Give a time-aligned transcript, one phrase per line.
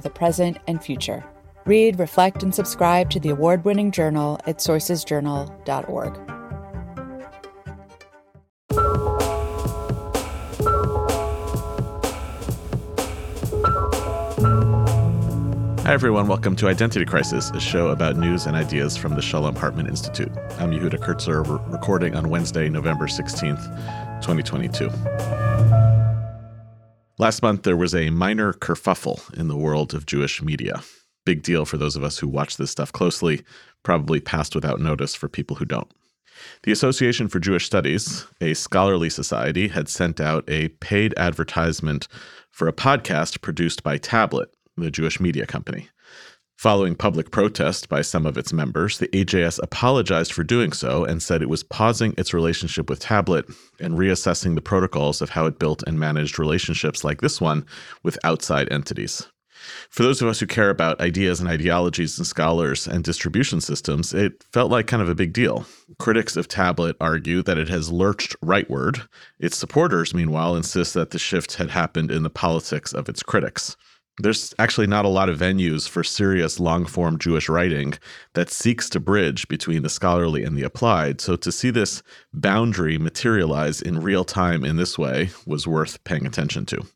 [0.00, 1.24] the present and future.
[1.64, 6.36] Read, reflect, and subscribe to the award winning journal at sourcesjournal.org.
[15.86, 16.26] Hi, everyone.
[16.26, 20.32] Welcome to Identity Crisis, a show about news and ideas from the Shalom Hartman Institute.
[20.58, 23.64] I'm Yehuda Kurtzer, re- recording on Wednesday, November 16th,
[24.20, 25.95] 2022.
[27.18, 30.82] Last month, there was a minor kerfuffle in the world of Jewish media.
[31.24, 33.42] Big deal for those of us who watch this stuff closely,
[33.82, 35.90] probably passed without notice for people who don't.
[36.64, 42.06] The Association for Jewish Studies, a scholarly society, had sent out a paid advertisement
[42.50, 45.88] for a podcast produced by Tablet, the Jewish media company.
[46.56, 51.22] Following public protest by some of its members, the AJS apologized for doing so and
[51.22, 53.44] said it was pausing its relationship with Tablet
[53.78, 57.66] and reassessing the protocols of how it built and managed relationships like this one
[58.02, 59.28] with outside entities.
[59.90, 64.14] For those of us who care about ideas and ideologies and scholars and distribution systems,
[64.14, 65.66] it felt like kind of a big deal.
[65.98, 69.06] Critics of Tablet argue that it has lurched rightward.
[69.38, 73.76] Its supporters, meanwhile, insist that the shift had happened in the politics of its critics.
[74.18, 77.94] There's actually not a lot of venues for serious long form Jewish writing
[78.32, 81.20] that seeks to bridge between the scholarly and the applied.
[81.20, 86.26] So to see this boundary materialize in real time in this way was worth paying
[86.26, 86.86] attention to.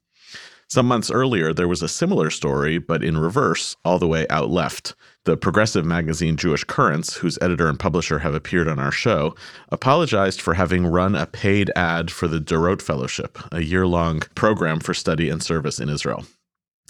[0.70, 4.50] Some months earlier, there was a similar story, but in reverse, all the way out
[4.50, 4.94] left.
[5.24, 9.34] The progressive magazine Jewish Currents, whose editor and publisher have appeared on our show,
[9.70, 14.78] apologized for having run a paid ad for the Dorot Fellowship, a year long program
[14.78, 16.24] for study and service in Israel.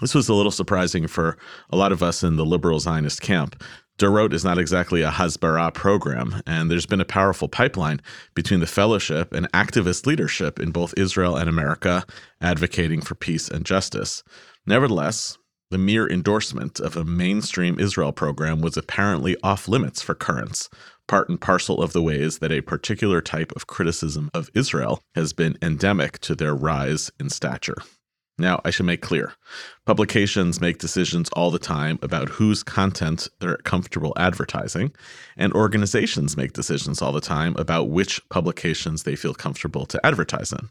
[0.01, 1.37] This was a little surprising for
[1.71, 3.63] a lot of us in the liberal Zionist camp.
[3.99, 8.01] Dorot is not exactly a Hasbara program, and there's been a powerful pipeline
[8.35, 12.07] between the fellowship and activist leadership in both Israel and America
[12.41, 14.23] advocating for peace and justice.
[14.67, 15.37] Nevertheless,
[15.71, 20.71] the mere endorsement of a mainstream Israel program was apparently off limits for currents,
[21.07, 25.35] part and parcel of the ways that a particular type of criticism of Israel has
[25.35, 27.77] been endemic to their rise in stature.
[28.41, 29.35] Now, I should make clear
[29.85, 34.93] publications make decisions all the time about whose content they're comfortable advertising,
[35.37, 40.53] and organizations make decisions all the time about which publications they feel comfortable to advertise
[40.53, 40.71] in.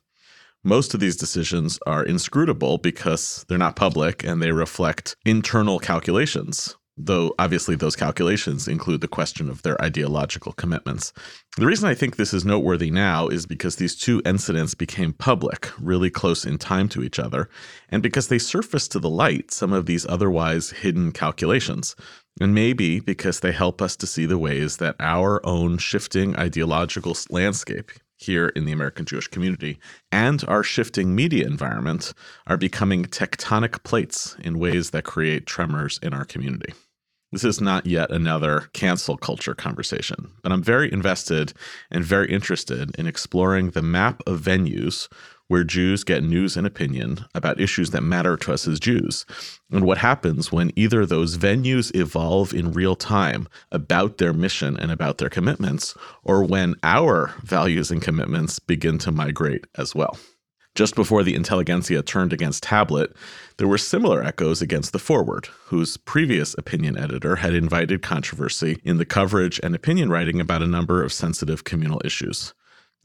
[0.63, 6.75] Most of these decisions are inscrutable because they're not public and they reflect internal calculations
[6.99, 11.13] though obviously those calculations include the question of their ideological commitments.
[11.57, 15.71] The reason I think this is noteworthy now is because these two incidents became public,
[15.79, 17.49] really close in time to each other,
[17.89, 21.95] and because they surfaced to the light some of these otherwise hidden calculations.
[22.41, 27.16] And maybe because they help us to see the ways that our own shifting ideological
[27.29, 29.79] landscape here in the American Jewish community
[30.11, 32.13] and our shifting media environment
[32.47, 36.73] are becoming tectonic plates in ways that create tremors in our community.
[37.31, 41.53] This is not yet another cancel culture conversation, but I'm very invested
[41.91, 45.07] and very interested in exploring the map of venues
[45.47, 49.25] where Jews get news and opinion about issues that matter to us as Jews,
[49.72, 54.91] and what happens when either those venues evolve in real time about their mission and
[54.91, 60.17] about their commitments, or when our values and commitments begin to migrate as well.
[60.79, 63.13] Just before the intelligentsia turned against Tablet,
[63.57, 68.95] there were similar echoes against The Forward, whose previous opinion editor had invited controversy in
[68.95, 72.53] the coverage and opinion writing about a number of sensitive communal issues.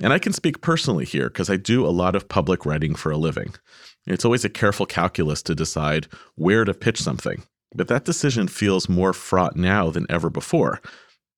[0.01, 3.11] And I can speak personally here because I do a lot of public writing for
[3.11, 3.57] a living.
[4.07, 6.07] It's always a careful calculus to decide
[6.37, 7.43] where to pitch something,
[7.75, 10.81] but that decision feels more fraught now than ever before.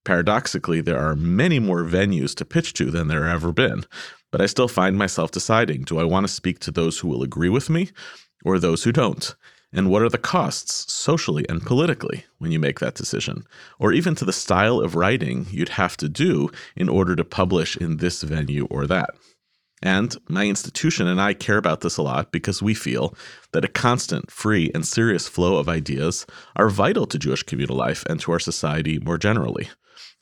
[0.04, 3.84] Paradoxically, there are many more venues to pitch to than there have ever been,
[4.36, 7.22] but I still find myself deciding do I want to speak to those who will
[7.22, 7.88] agree with me
[8.44, 9.34] or those who don't?
[9.72, 13.44] And what are the costs socially and politically when you make that decision?
[13.78, 17.78] Or even to the style of writing you'd have to do in order to publish
[17.78, 19.08] in this venue or that.
[19.80, 23.14] And my institution and I care about this a lot because we feel
[23.52, 28.04] that a constant, free, and serious flow of ideas are vital to Jewish communal life
[28.04, 29.70] and to our society more generally.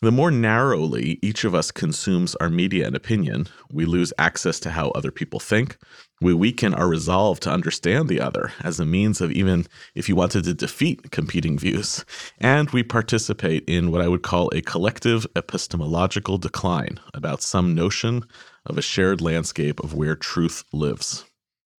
[0.03, 4.71] The more narrowly each of us consumes our media and opinion, we lose access to
[4.71, 5.79] how other people think.
[6.21, 10.15] We weaken our resolve to understand the other as a means of even if you
[10.15, 12.05] wanted to defeat competing views.
[12.39, 18.25] And we participate in what I would call a collective epistemological decline about some notion
[18.67, 21.25] of a shared landscape of where truth lives.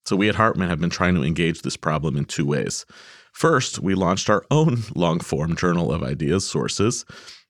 [0.06, 2.86] So, we at Hartman have been trying to engage this problem in two ways.
[3.34, 7.06] First, we launched our own long form journal of ideas sources,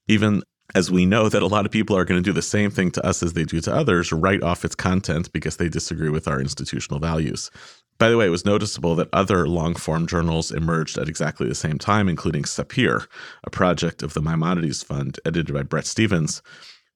[0.07, 0.41] even
[0.73, 2.91] as we know that a lot of people are going to do the same thing
[2.91, 6.27] to us as they do to others, write off its content because they disagree with
[6.27, 7.51] our institutional values.
[7.97, 11.55] By the way, it was noticeable that other long form journals emerged at exactly the
[11.55, 13.07] same time, including Sapir,
[13.45, 16.41] a project of the Maimonides Fund edited by Bret Stephens,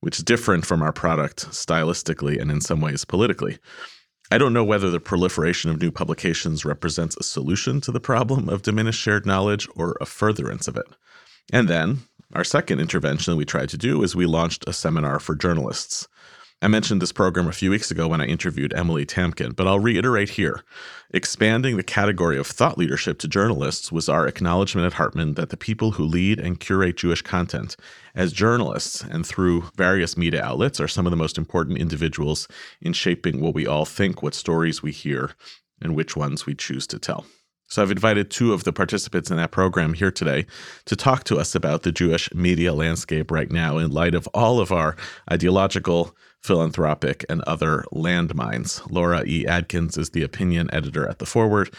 [0.01, 3.59] which is different from our product stylistically and in some ways politically.
[4.31, 8.49] I don't know whether the proliferation of new publications represents a solution to the problem
[8.49, 10.85] of diminished shared knowledge or a furtherance of it.
[11.51, 11.99] And then,
[12.33, 16.07] our second intervention we tried to do is we launched a seminar for journalists.
[16.61, 19.79] I mentioned this program a few weeks ago when I interviewed Emily Tamkin, but I'll
[19.79, 20.61] reiterate here.
[21.11, 25.57] Expanding the category of thought leadership to journalists was our acknowledgement at Hartman that the
[25.57, 27.77] people who lead and curate Jewish content
[28.13, 32.47] as journalists and through various media outlets are some of the most important individuals
[32.81, 35.31] in shaping what we all think, what stories we hear,
[35.81, 37.25] and which ones we choose to tell.
[37.69, 40.47] So I've invited two of the participants in that program here today
[40.85, 44.59] to talk to us about the Jewish media landscape right now in light of all
[44.59, 44.95] of our
[45.31, 48.81] ideological, philanthropic, and other landmines.
[48.89, 49.45] Laura E.
[49.45, 51.71] Adkins is the opinion editor at The Forward.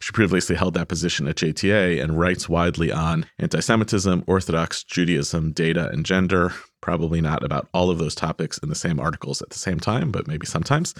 [0.00, 5.52] She previously held that position at JTA and writes widely on anti Semitism, Orthodox Judaism,
[5.52, 6.54] data, and gender.
[6.80, 10.10] Probably not about all of those topics in the same articles at the same time,
[10.10, 10.92] but maybe sometimes.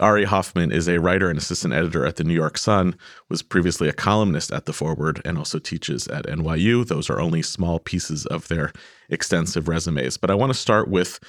[0.00, 2.96] Ari Hoffman is a writer and assistant editor at the New York Sun,
[3.28, 6.86] was previously a columnist at The Forward, and also teaches at NYU.
[6.86, 8.72] Those are only small pieces of their
[9.10, 10.16] extensive resumes.
[10.16, 11.20] But I want to start with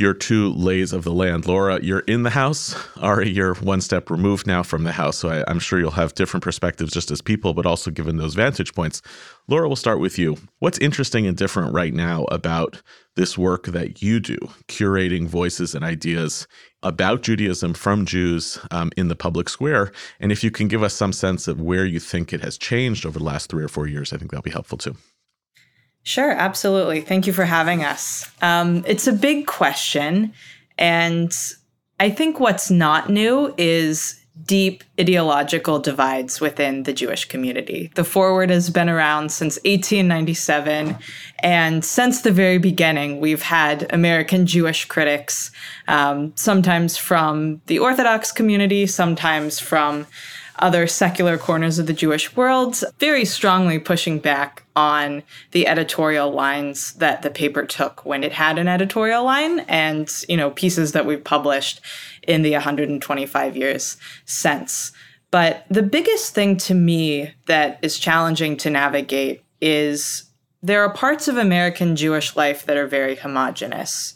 [0.00, 1.46] your two lays of the land.
[1.46, 2.74] Laura, you're in the house.
[2.98, 5.18] Ari, you're one step removed now from the house.
[5.18, 8.34] So I, am sure you'll have different perspectives just as people, but also given those
[8.34, 9.02] vantage points.
[9.48, 10.36] Laura, we'll start with you.
[10.58, 12.82] What's interesting and different right now about
[13.16, 16.46] this work that you do, curating voices and ideas
[16.82, 19.92] about Judaism from Jews um, in the public square?
[20.20, 23.04] And if you can give us some sense of where you think it has changed
[23.04, 24.96] over the last three or four years, I think that'll be helpful too.
[26.02, 27.00] Sure, absolutely.
[27.00, 28.30] Thank you for having us.
[28.40, 30.32] Um, it's a big question.
[30.78, 31.36] And
[32.00, 37.90] I think what's not new is deep ideological divides within the Jewish community.
[37.94, 40.96] The Forward has been around since 1897.
[41.40, 45.50] And since the very beginning, we've had American Jewish critics,
[45.88, 50.06] um, sometimes from the Orthodox community, sometimes from
[50.58, 55.22] other secular corners of the Jewish world, very strongly pushing back on
[55.52, 60.36] the editorial lines that the paper took when it had an editorial line and, you
[60.36, 61.80] know, pieces that we've published
[62.22, 64.92] in the 125 years since.
[65.30, 70.24] But the biggest thing to me that is challenging to navigate is
[70.62, 74.14] there are parts of American Jewish life that are very homogenous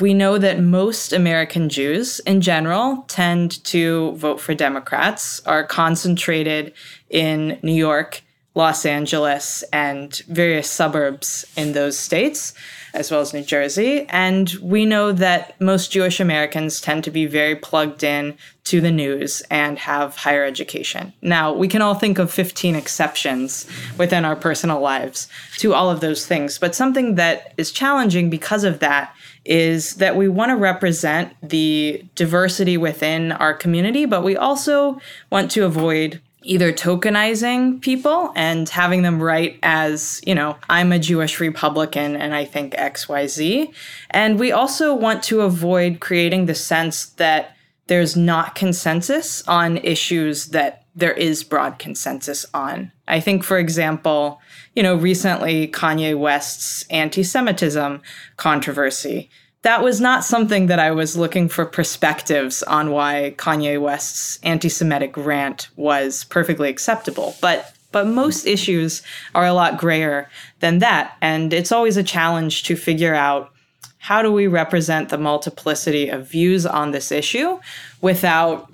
[0.00, 6.72] we know that most American Jews in general tend to vote for Democrats, are concentrated
[7.10, 8.22] in New York,
[8.54, 12.54] Los Angeles, and various suburbs in those states,
[12.94, 14.06] as well as New Jersey.
[14.08, 18.90] And we know that most Jewish Americans tend to be very plugged in to the
[18.90, 21.12] news and have higher education.
[21.22, 26.00] Now, we can all think of 15 exceptions within our personal lives to all of
[26.00, 29.14] those things, but something that is challenging because of that
[29.46, 35.50] is that we want to represent the diversity within our community, but we also want
[35.52, 41.40] to avoid either tokenizing people and having them write as, you know, I'm a Jewish
[41.40, 43.72] Republican and I think XYZ.
[44.10, 47.56] And we also want to avoid creating the sense that
[47.88, 52.92] there's not consensus on issues that there is broad consensus on.
[53.06, 54.40] I think, for example,
[54.74, 58.02] you know, recently Kanye West's anti Semitism
[58.36, 59.30] controversy.
[59.62, 64.68] That was not something that I was looking for perspectives on why Kanye West's anti
[64.68, 67.34] Semitic rant was perfectly acceptable.
[67.40, 69.02] But but most issues
[69.34, 70.28] are a lot grayer
[70.60, 71.16] than that.
[71.22, 73.50] And it's always a challenge to figure out
[73.98, 77.58] how do we represent the multiplicity of views on this issue
[78.00, 78.70] without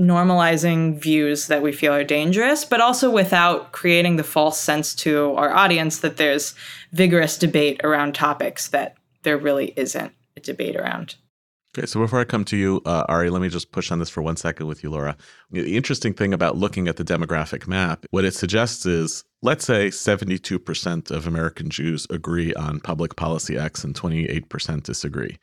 [0.00, 5.34] normalizing views that we feel are dangerous, but also without creating the false sense to
[5.34, 6.54] our audience that there's
[6.92, 10.12] vigorous debate around topics that there really isn't
[10.42, 11.16] debate around.
[11.76, 14.10] Okay, so before I come to you, uh, Ari, let me just push on this
[14.10, 15.16] for one second with you, Laura.
[15.50, 19.88] The interesting thing about looking at the demographic map, what it suggests is let's say
[19.88, 25.38] 72% of American Jews agree on public policy X and 28% disagree.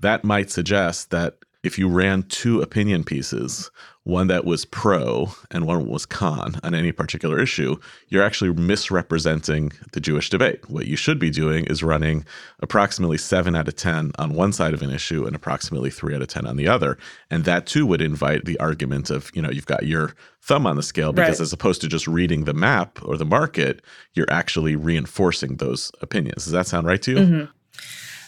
[0.00, 3.70] That might suggest that if you ran two opinion pieces,
[4.04, 7.76] one that was pro and one was con on any particular issue,
[8.08, 10.70] you're actually misrepresenting the Jewish debate.
[10.70, 12.24] What you should be doing is running
[12.60, 16.22] approximately seven out of 10 on one side of an issue and approximately three out
[16.22, 16.96] of 10 on the other.
[17.28, 20.76] And that too would invite the argument of, you know, you've got your thumb on
[20.76, 21.44] the scale because right.
[21.44, 23.82] as opposed to just reading the map or the market,
[24.14, 26.44] you're actually reinforcing those opinions.
[26.44, 27.18] Does that sound right to you?
[27.18, 27.44] Mm-hmm.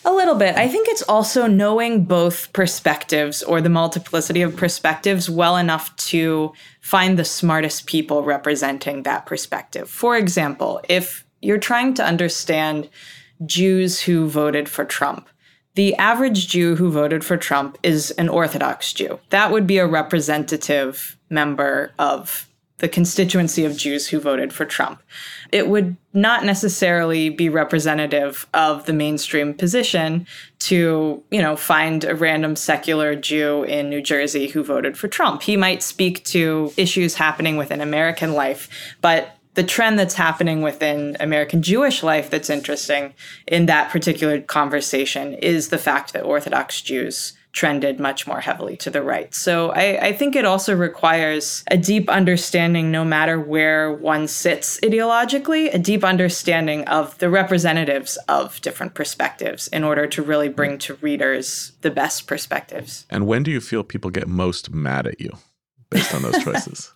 [0.04, 0.57] A little bit.
[0.57, 6.52] I think it's also knowing both perspectives or the multiplicity of perspectives well enough to
[6.80, 9.90] find the smartest people representing that perspective.
[9.90, 12.88] For example, if you're trying to understand
[13.45, 15.28] Jews who voted for Trump,
[15.75, 19.21] the average Jew who voted for Trump is an Orthodox Jew.
[19.30, 22.50] That would be a representative member of
[22.80, 25.02] the constituency of Jews who voted for Trump.
[25.52, 30.26] It would not necessarily be representative of the mainstream position
[30.60, 35.42] to, you know, find a random secular Jew in New Jersey who voted for Trump.
[35.42, 38.68] He might speak to issues happening within American life,
[39.00, 43.14] but the trend that's happening within American Jewish life that's interesting
[43.46, 48.90] in that particular conversation is the fact that Orthodox Jews trended much more heavily to
[48.90, 49.35] the right.
[49.35, 54.78] So I, I, think it also requires a deep understanding, no matter where one sits
[54.80, 60.78] ideologically, a deep understanding of the representatives of different perspectives in order to really bring
[60.78, 63.07] to readers the best perspectives.
[63.11, 65.30] And when do you feel people get most mad at you
[65.90, 66.92] based on those choices?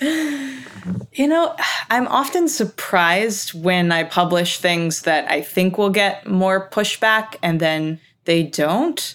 [0.00, 1.56] You know,
[1.88, 7.60] I'm often surprised when I publish things that I think will get more pushback and
[7.60, 9.14] then they don't.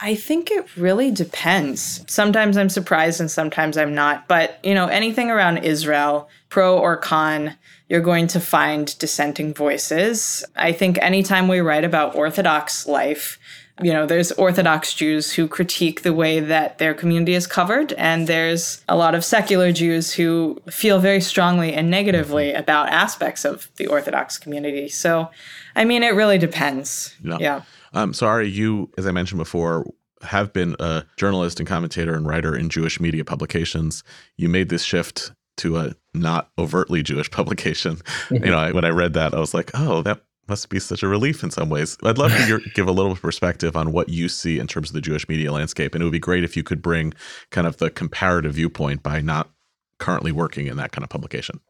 [0.00, 2.04] I think it really depends.
[2.06, 4.28] Sometimes I'm surprised and sometimes I'm not.
[4.28, 7.56] But, you know, anything around Israel, pro or con,
[7.88, 10.44] you're going to find dissenting voices.
[10.54, 13.38] I think anytime we write about Orthodox life,
[13.82, 18.26] you know, there's Orthodox Jews who critique the way that their community is covered, and
[18.26, 23.68] there's a lot of secular Jews who feel very strongly and negatively about aspects of
[23.76, 24.88] the Orthodox community.
[24.88, 25.30] So,
[25.76, 27.14] I mean, it really depends.
[27.22, 27.36] Yeah.
[27.38, 27.62] yeah.
[27.92, 29.86] Um, sorry, you, as I mentioned before,
[30.22, 34.02] have been a journalist and commentator and writer in Jewish media publications.
[34.36, 37.96] You made this shift to a not overtly Jewish publication.
[37.96, 38.44] Mm-hmm.
[38.44, 41.02] You know, I, when I read that, I was like, oh, that must be such
[41.02, 41.98] a relief in some ways.
[42.02, 45.00] I'd love to give a little perspective on what you see in terms of the
[45.00, 45.94] Jewish media landscape.
[45.94, 47.12] And it would be great if you could bring
[47.50, 49.50] kind of the comparative viewpoint by not
[49.98, 51.60] currently working in that kind of publication.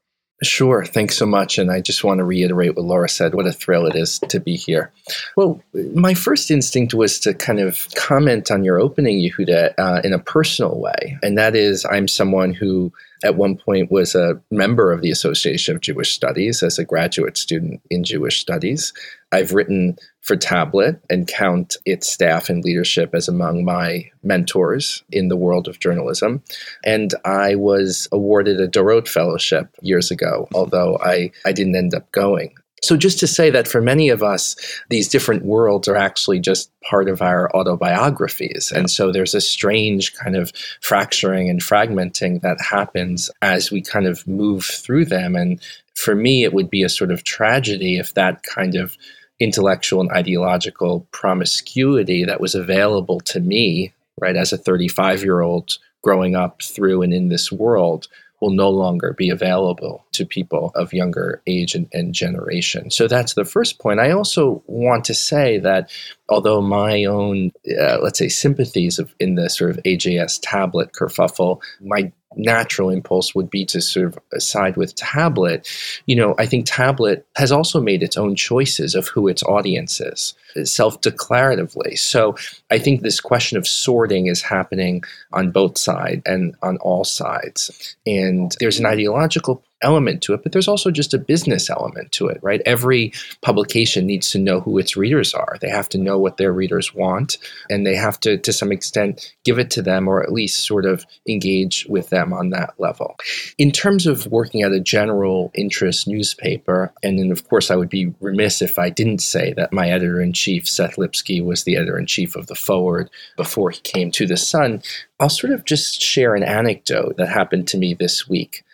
[0.42, 0.85] Sure.
[0.85, 1.59] Thanks so much.
[1.59, 3.35] And I just want to reiterate what Laura said.
[3.35, 4.92] What a thrill it is to be here.
[5.37, 5.61] Well,
[5.95, 10.18] my first instinct was to kind of comment on your opening, Yehuda, uh, in a
[10.18, 11.18] personal way.
[11.23, 12.92] And that is, I'm someone who
[13.25, 17.37] at one point was a member of the Association of Jewish Studies as a graduate
[17.37, 18.93] student in Jewish Studies.
[19.33, 25.29] I've written for Tablet and count its staff and leadership as among my mentors in
[25.29, 26.43] the world of journalism.
[26.85, 32.11] And I was awarded a Dorot Fellowship years ago, although I, I didn't end up
[32.13, 32.55] going.
[32.82, 34.56] So, just to say that for many of us,
[34.88, 38.73] these different worlds are actually just part of our autobiographies.
[38.73, 44.06] And so there's a strange kind of fracturing and fragmenting that happens as we kind
[44.06, 45.35] of move through them.
[45.35, 45.61] And
[45.94, 48.97] for me, it would be a sort of tragedy if that kind of
[49.40, 55.78] intellectual and ideological promiscuity that was available to me, right, as a 35 year old
[56.02, 58.08] growing up through and in this world
[58.40, 62.90] will no longer be available to people of younger age and, and, generation.
[62.90, 64.00] So that's the first point.
[64.00, 65.90] I also want to say that
[66.28, 71.61] although my own, uh, let's say, sympathies of, in the sort of AJS tablet kerfuffle,
[71.80, 75.66] my natural impulse would be to sort of side with tablet
[76.07, 80.00] you know i think tablet has also made its own choices of who its audience
[80.00, 80.35] is
[80.67, 82.37] self-declaratively so
[82.71, 87.97] i think this question of sorting is happening on both sides and on all sides
[88.07, 92.27] and there's an ideological element to it, but there's also just a business element to
[92.27, 92.61] it, right?
[92.67, 93.12] Every
[93.43, 95.57] publication needs to know who its readers are.
[95.61, 97.38] They have to know what their readers want,
[97.71, 100.85] and they have to, to some extent, give it to them or at least sort
[100.85, 103.17] of engage with them on that level.
[103.57, 107.88] In terms of working at a general interest newspaper, and then of course I would
[107.88, 111.76] be remiss if I didn't say that my editor in chief, Seth Lipsky, was the
[111.76, 114.83] editor in chief of The Forward before he came to The Sun.
[115.21, 118.64] I'll sort of just share an anecdote that happened to me this week.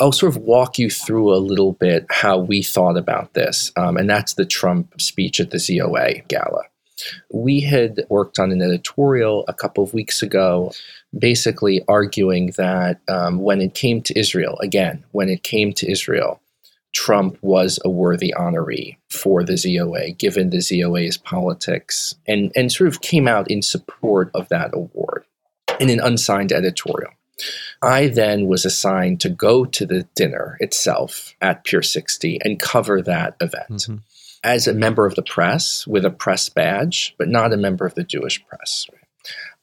[0.00, 3.96] I'll sort of walk you through a little bit how we thought about this, um,
[3.96, 6.62] and that's the Trump speech at the ZOA gala.
[7.32, 10.72] We had worked on an editorial a couple of weeks ago,
[11.18, 16.40] basically arguing that um, when it came to Israel, again, when it came to Israel,
[16.92, 22.88] Trump was a worthy honoree for the ZOA, given the ZOA's politics, and, and sort
[22.88, 25.24] of came out in support of that award
[25.80, 27.12] in an unsigned editorial.
[27.80, 33.02] I then was assigned to go to the dinner itself at Pier 60 and cover
[33.02, 33.96] that event mm-hmm.
[34.44, 37.94] as a member of the press with a press badge, but not a member of
[37.94, 38.86] the Jewish press.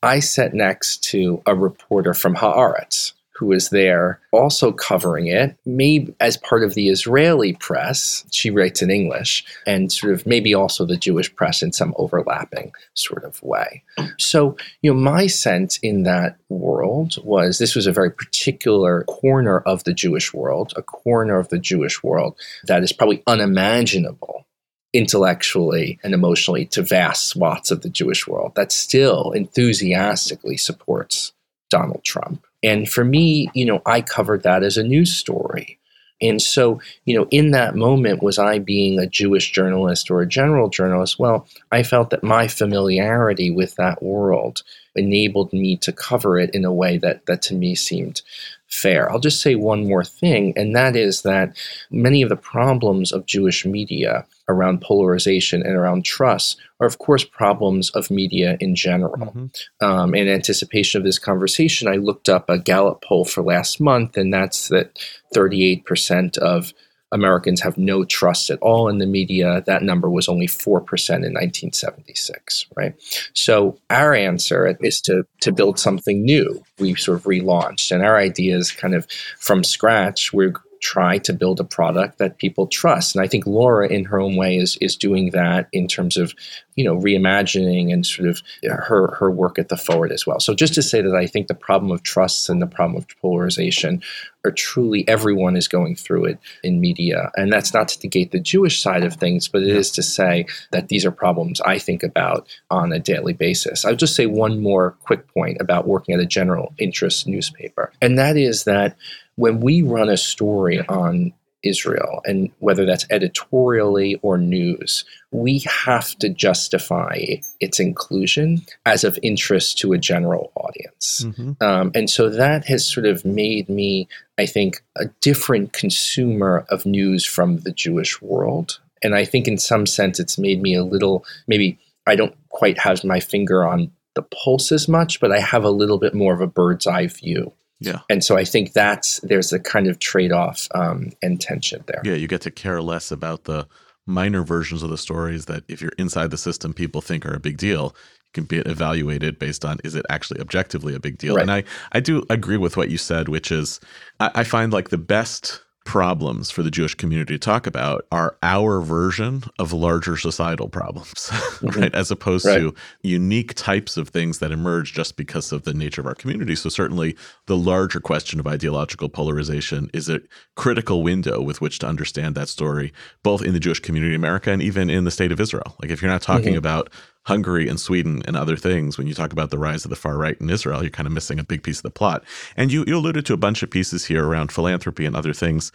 [0.02, 6.14] I sat next to a reporter from Haaretz, who was there also covering it, maybe
[6.20, 8.26] as part of the Israeli press.
[8.32, 12.74] She writes in English, and sort of maybe also the Jewish press in some overlapping
[12.96, 13.82] sort of way.
[14.18, 19.62] So, you know, my sense in that world was this was a very particular corner
[19.62, 24.46] of the Jewish world, a corner of the Jewish world that is probably unimaginable
[24.92, 31.32] intellectually and emotionally to vast swaths of the Jewish world that still enthusiastically supports
[31.70, 32.44] Donald Trump.
[32.64, 35.80] And for me, you know, I covered that as a news story.
[36.22, 40.28] And so, you know, in that moment, was I being a Jewish journalist or a
[40.28, 41.18] general journalist?
[41.18, 44.64] Well, I felt that my familiarity with that world
[44.96, 48.22] enabled me to cover it in a way that, that to me seemed
[48.70, 49.12] fair.
[49.12, 51.58] I'll just say one more thing, and that is that
[51.92, 57.24] many of the problems of Jewish media around polarization and around trust are, of course,
[57.24, 59.16] problems of media in general.
[59.18, 59.86] Mm-hmm.
[59.86, 64.18] Um, in anticipation of this conversation, I looked up a Gallup poll for last month,
[64.18, 64.98] and that's that
[65.36, 66.74] 38% of
[67.12, 69.64] Americans have no trust at all in the media.
[69.66, 72.94] That number was only 4% in 1976, right?
[73.34, 76.64] So our answer is to, to build something new.
[76.78, 79.08] We sort of relaunched, and our idea is kind of
[79.40, 80.34] from scratch.
[80.34, 83.16] We're try to build a product that people trust.
[83.16, 86.34] And I think Laura, in her own way, is is doing that in terms of
[86.76, 90.40] you know reimagining and sort of her her work at the Forward as well.
[90.40, 93.08] So just to say that I think the problem of trust and the problem of
[93.22, 94.02] polarization
[94.46, 98.40] are truly everyone is going through it in media, and that's not to negate the
[98.40, 102.04] Jewish side of things, but it is to say that these are problems I think
[102.04, 103.84] about on a daily basis.
[103.84, 108.18] I'll just say one more quick point about working at a general interest newspaper, and
[108.18, 108.96] that is that
[109.40, 116.18] when we run a story on Israel, and whether that's editorially or news, we have
[116.20, 117.18] to justify
[117.60, 121.24] its inclusion as of interest to a general audience.
[121.26, 121.64] Mm-hmm.
[121.64, 126.86] Um, and so that has sort of made me, I think, a different consumer of
[126.86, 128.80] news from the Jewish world.
[129.02, 132.80] And I think in some sense it's made me a little, maybe I don't quite
[132.80, 136.34] have my finger on the pulse as much, but I have a little bit more
[136.34, 138.00] of a bird's eye view yeah.
[138.10, 142.02] And so I think that's there's a kind of trade off um, and tension there.
[142.04, 143.68] Yeah, you get to care less about the
[144.06, 147.40] minor versions of the stories that if you're inside the system, people think are a
[147.40, 147.96] big deal.
[147.96, 151.36] You can be evaluated based on is it actually objectively a big deal.
[151.36, 151.44] Right.
[151.44, 151.64] And I,
[151.94, 153.80] I do agree with what you said, which is
[154.20, 158.38] I, I find like the best problems for the Jewish community to talk about are
[158.44, 161.82] our version of larger societal problems, mm-hmm.
[161.82, 161.96] right?
[161.96, 162.60] As opposed right.
[162.60, 166.54] to unique types of things that emerge just because of the nature of our community.
[166.54, 167.16] So, certainly,
[167.48, 170.22] the larger question of ideological polarization is a
[170.56, 174.52] critical window with which to understand that story, both in the Jewish community in America
[174.52, 175.76] and even in the state of Israel.
[175.82, 176.60] Like, if you're not talking mm-hmm.
[176.60, 179.96] about Hungary and Sweden and other things, when you talk about the rise of the
[179.96, 182.24] far right in Israel, you're kind of missing a big piece of the plot.
[182.58, 185.72] And you, you alluded to a bunch of pieces here around philanthropy and other things.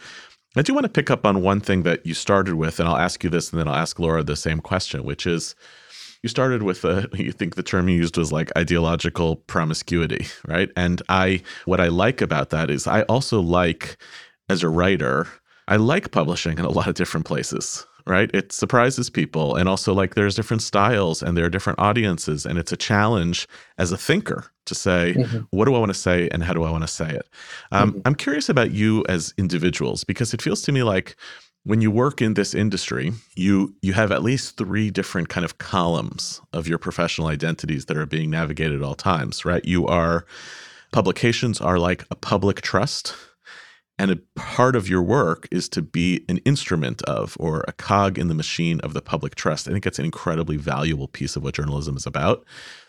[0.57, 2.97] I do want to pick up on one thing that you started with, and I'll
[2.97, 5.55] ask you this, and then I'll ask Laura the same question, which is
[6.23, 10.71] you started with a, you think the term you used was like ideological promiscuity, right?
[10.75, 13.97] And I, what I like about that is I also like,
[14.49, 15.27] as a writer,
[15.67, 18.29] I like publishing in a lot of different places right?
[18.33, 19.55] It surprises people.
[19.55, 22.45] And also, like, there's different styles and there are different audiences.
[22.45, 25.39] And it's a challenge as a thinker to say, mm-hmm.
[25.51, 27.27] what do I want to say and how do I want to say it?
[27.71, 28.01] Um, mm-hmm.
[28.05, 31.15] I'm curious about you as individuals because it feels to me like
[31.63, 35.57] when you work in this industry, you you have at least three different kind of
[35.57, 39.65] columns of your professional identities that are being navigated at all times, right?
[39.65, 40.25] You are
[40.91, 43.15] publications are like a public trust
[43.97, 48.17] and a part of your work is to be an instrument of or a cog
[48.17, 49.67] in the machine of the public trust.
[49.67, 52.43] I think that's an incredibly valuable piece of what journalism is about.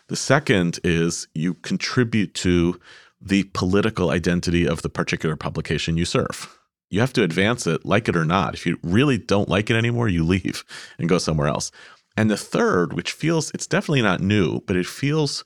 [0.07, 2.79] The second is you contribute to
[3.21, 6.57] the political identity of the particular publication you serve.
[6.89, 8.53] You have to advance it, like it or not.
[8.53, 10.63] If you really don't like it anymore, you leave
[10.99, 11.71] and go somewhere else.
[12.15, 15.45] And the third, which feels, it's definitely not new, but it feels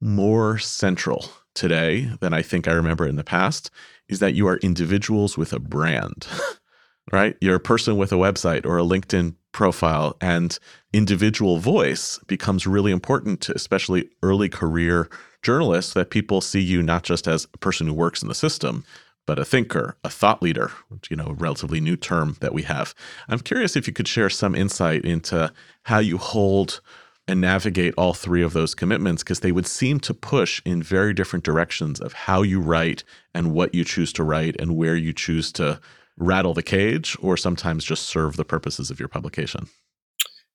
[0.00, 3.70] more central today than I think I remember in the past,
[4.08, 6.26] is that you are individuals with a brand.
[7.12, 7.36] right?
[7.40, 10.58] You're a person with a website or a LinkedIn profile, and
[10.92, 15.08] individual voice becomes really important to especially early career
[15.42, 18.84] journalists that people see you not just as a person who works in the system,
[19.26, 22.62] but a thinker, a thought leader, which, you know, a relatively new term that we
[22.62, 22.94] have.
[23.28, 26.80] I'm curious if you could share some insight into how you hold
[27.28, 31.12] and navigate all three of those commitments because they would seem to push in very
[31.12, 33.02] different directions of how you write
[33.34, 35.80] and what you choose to write and where you choose to
[36.16, 39.68] rattle the cage or sometimes just serve the purposes of your publication.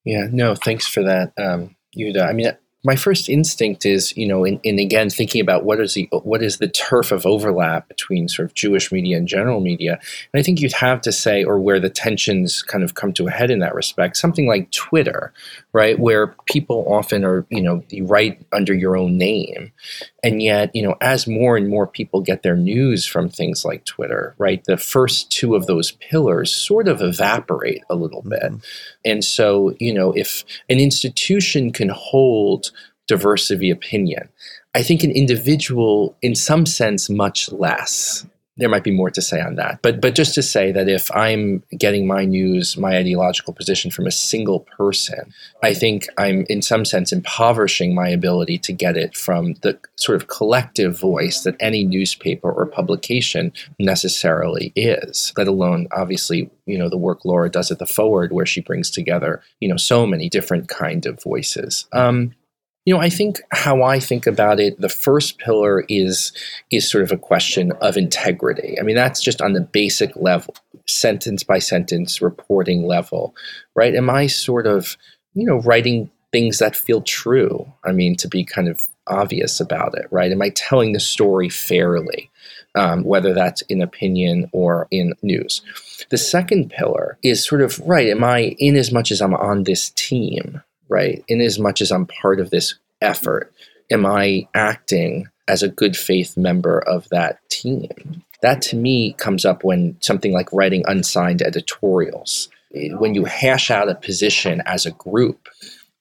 [0.05, 2.27] Yeah, no, thanks for that, um, Yehuda.
[2.27, 2.51] I mean,
[2.83, 6.41] my first instinct is, you know, in, in again thinking about what is the what
[6.41, 9.99] is the turf of overlap between sort of Jewish media and general media,
[10.33, 13.27] and I think you'd have to say, or where the tensions kind of come to
[13.27, 15.31] a head in that respect, something like Twitter,
[15.73, 19.71] right, where people often are, you know, you write under your own name,
[20.23, 23.85] and yet, you know, as more and more people get their news from things like
[23.85, 28.57] Twitter, right, the first two of those pillars sort of evaporate a little bit, mm-hmm.
[29.05, 32.71] and so, you know, if an institution can hold
[33.07, 34.29] diversity opinion.
[34.73, 38.25] I think an individual, in some sense, much less.
[38.61, 41.13] There might be more to say on that, but but just to say that if
[41.15, 46.61] I'm getting my news, my ideological position from a single person, I think I'm in
[46.61, 51.55] some sense impoverishing my ability to get it from the sort of collective voice that
[51.59, 55.33] any newspaper or publication necessarily is.
[55.35, 58.89] Let alone, obviously, you know, the work Laura does at the Forward, where she brings
[58.89, 61.87] together you know so many different kind of voices.
[61.91, 62.33] Um,
[62.85, 66.31] you know, I think how I think about it, the first pillar is
[66.71, 68.77] is sort of a question of integrity.
[68.79, 70.55] I mean, that's just on the basic level,
[70.87, 73.35] sentence by sentence reporting level,
[73.75, 73.93] right?
[73.93, 74.97] Am I sort of,
[75.33, 77.71] you know, writing things that feel true?
[77.83, 80.31] I mean, to be kind of obvious about it, right?
[80.31, 82.29] Am I telling the story fairly?
[82.73, 85.61] Um, whether that's in opinion or in news.
[86.09, 88.07] The second pillar is sort of right.
[88.07, 91.23] Am I in as much as I'm on this team, right?
[91.27, 93.51] In as much as I'm part of this effort,
[93.89, 98.23] am I acting as a good faith member of that team?
[98.41, 102.49] That to me comes up when something like writing unsigned editorials.
[102.73, 105.47] When you hash out a position as a group,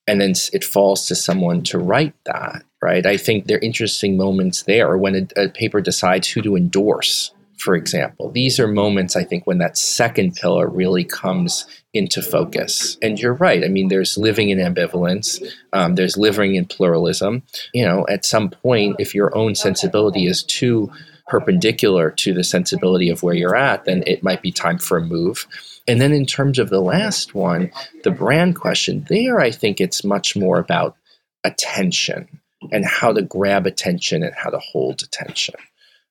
[0.06, 3.06] and then it falls to someone to write that, right?
[3.06, 7.32] I think there are interesting moments there when a, a paper decides who to endorse
[7.60, 8.30] for example.
[8.30, 12.96] These are moments, I think, when that second pillar really comes into focus.
[13.02, 13.62] And you're right.
[13.62, 15.44] I mean, there's living in ambivalence,
[15.74, 17.42] um, there's living in pluralism.
[17.74, 20.90] You know, at some point, if your own sensibility is too
[21.28, 25.04] perpendicular to the sensibility of where you're at, then it might be time for a
[25.04, 25.46] move.
[25.86, 27.70] And then in terms of the last one,
[28.04, 30.96] the brand question, there I think it's much more about
[31.44, 32.40] attention
[32.72, 35.54] and how to grab attention and how to hold attention.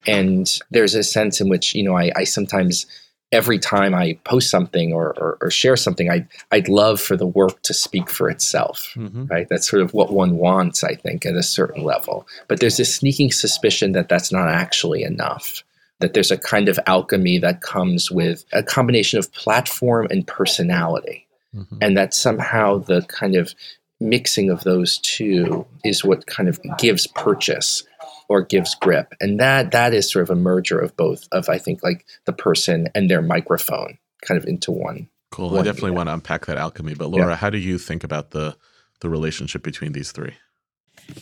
[0.06, 2.86] And there's a sense in which, you know, I, I sometimes
[3.32, 7.28] every time I post something or, or, or, share something, I'd, I'd love for the
[7.28, 9.26] work to speak for itself, mm-hmm.
[9.26, 9.48] right?
[9.50, 12.28] That's sort of what one wants, I think, at a certain level.
[12.48, 15.64] But there's this sneaking suspicion that that's not actually enough,
[16.00, 21.28] that there's a kind of alchemy that comes with a combination of platform and personality.
[21.56, 21.78] Mm-hmm.
[21.82, 23.54] And that somehow the kind of
[24.00, 27.84] mixing of those two is what kind of gives purchase
[28.30, 29.14] or gives grip.
[29.20, 32.34] And that that is sort of a merger of both of I think like the
[32.34, 35.10] person and their microphone kind of into one.
[35.32, 35.50] Cool.
[35.50, 36.94] One I definitely want to unpack that alchemy.
[36.94, 37.36] But Laura, yeah.
[37.36, 38.56] how do you think about the
[39.02, 40.36] the relationship between these three?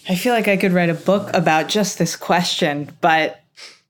[0.10, 3.42] I feel like I could write a book about just this question, but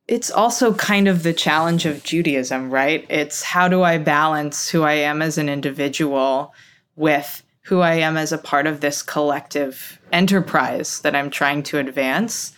[0.08, 3.06] it's also kind of the challenge of Judaism, right?
[3.10, 6.54] It's how do I balance who I am as an individual
[6.96, 11.80] with who I am as a part of this collective enterprise that I'm trying to
[11.80, 12.54] advance.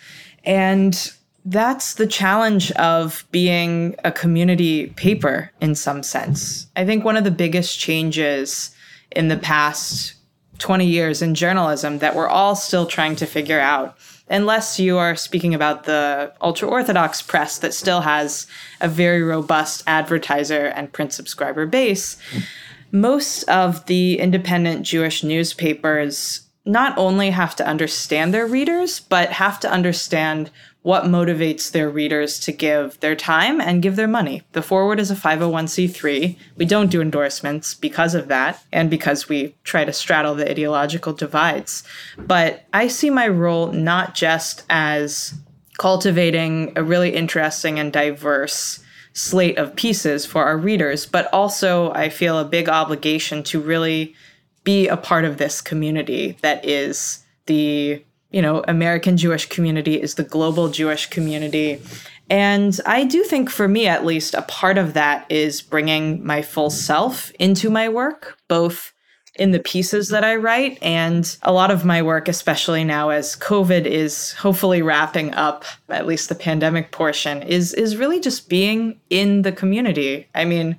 [0.49, 1.13] And
[1.45, 6.65] that's the challenge of being a community paper in some sense.
[6.75, 8.71] I think one of the biggest changes
[9.11, 10.15] in the past
[10.57, 13.95] 20 years in journalism that we're all still trying to figure out,
[14.27, 18.47] unless you are speaking about the ultra orthodox press that still has
[18.81, 22.17] a very robust advertiser and print subscriber base.
[22.91, 29.59] Most of the independent Jewish newspapers not only have to understand their readers, but have
[29.59, 30.51] to understand
[30.81, 34.43] what motivates their readers to give their time and give their money.
[34.53, 36.37] The Forward is a 501c3.
[36.55, 41.13] We don't do endorsements because of that and because we try to straddle the ideological
[41.13, 41.83] divides.
[42.17, 45.33] But I see my role not just as
[45.79, 48.79] cultivating a really interesting and diverse
[49.13, 54.15] slate of pieces for our readers, but also I feel a big obligation to really
[54.69, 58.03] be a part of this community that is the
[58.35, 61.69] you know American Jewish community is the global Jewish community
[62.29, 66.41] And I do think, for me at least, a part of that is bringing my
[66.43, 68.93] full self into my work, both
[69.35, 73.35] in the pieces that I write and a lot of my work, especially now as
[73.37, 78.99] COVID is hopefully wrapping up, at least the pandemic portion, is is really just being
[79.09, 80.27] in the community.
[80.35, 80.75] I mean,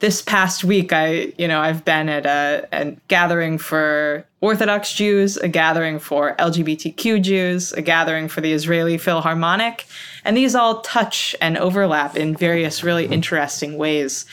[0.00, 5.36] this past week I, you know, I've been at a, a gathering for Orthodox Jews,
[5.36, 9.86] a gathering for LGBTQ Jews, a gathering for the Israeli Philharmonic,
[10.24, 14.24] and these all touch and overlap in various really interesting ways.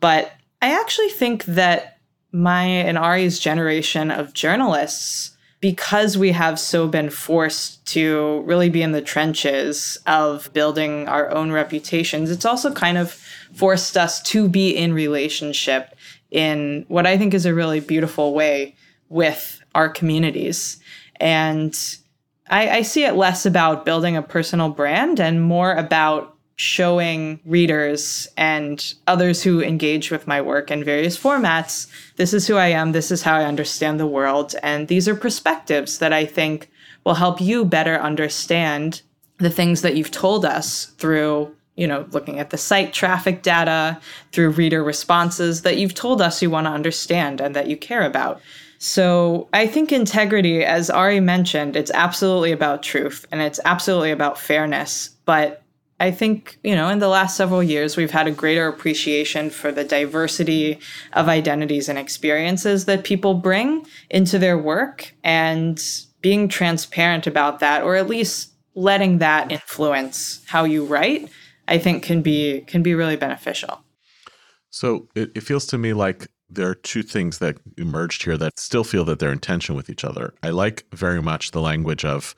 [0.00, 1.98] But I actually think that
[2.30, 8.82] my and Ari's generation of journalists, because we have so been forced to really be
[8.82, 13.23] in the trenches of building our own reputations, it's also kind of
[13.54, 15.94] forced us to be in relationship
[16.30, 18.74] in what I think is a really beautiful way
[19.08, 20.78] with our communities.
[21.16, 21.74] And
[22.48, 28.28] I, I see it less about building a personal brand and more about showing readers
[28.36, 32.92] and others who engage with my work in various formats this is who I am,
[32.92, 36.70] this is how I understand the world, and these are perspectives that I think
[37.04, 39.02] will help you better understand
[39.38, 44.00] the things that you've told us through you know looking at the site traffic data
[44.32, 48.02] through reader responses that you've told us you want to understand and that you care
[48.02, 48.40] about
[48.84, 54.38] so I think integrity, as Ari mentioned, it's absolutely about truth and it's absolutely about
[54.38, 55.08] fairness.
[55.24, 55.62] But
[56.00, 59.72] I think, you know, in the last several years, we've had a greater appreciation for
[59.72, 60.80] the diversity
[61.14, 65.82] of identities and experiences that people bring into their work and
[66.20, 71.30] being transparent about that, or at least letting that influence how you write,
[71.68, 73.82] I think can be can be really beneficial.
[74.70, 78.58] So it, it feels to me like there are two things that emerged here that
[78.58, 80.34] still feel that they're in tension with each other.
[80.42, 82.34] I like very much the language of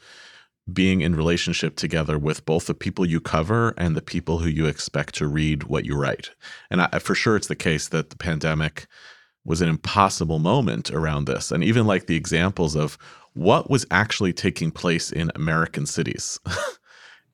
[0.73, 4.67] being in relationship together with both the people you cover and the people who you
[4.67, 6.31] expect to read what you write.
[6.71, 8.87] And I, for sure, it's the case that the pandemic
[9.45, 11.53] was an impossible moment around this.
[11.53, 12.99] And even like the examples of
[13.35, 16.41] what was actually taking place in American cities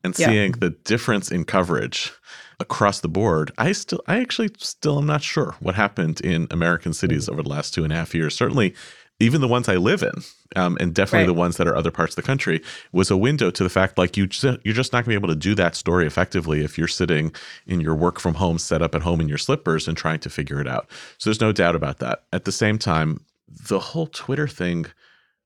[0.04, 0.26] and yeah.
[0.26, 2.12] seeing the difference in coverage
[2.60, 6.92] across the board, I still, I actually still am not sure what happened in American
[6.92, 8.34] cities over the last two and a half years.
[8.34, 8.74] Certainly,
[9.20, 10.22] even the ones I live in,
[10.56, 11.34] um, and definitely right.
[11.34, 12.60] the ones that are other parts of the country,
[12.92, 15.24] was a window to the fact like you just, you're just not going to be
[15.26, 17.32] able to do that story effectively if you're sitting
[17.66, 20.30] in your work from home set up at home in your slippers and trying to
[20.30, 20.88] figure it out.
[21.18, 22.24] So there's no doubt about that.
[22.32, 23.20] At the same time,
[23.68, 24.86] the whole Twitter thing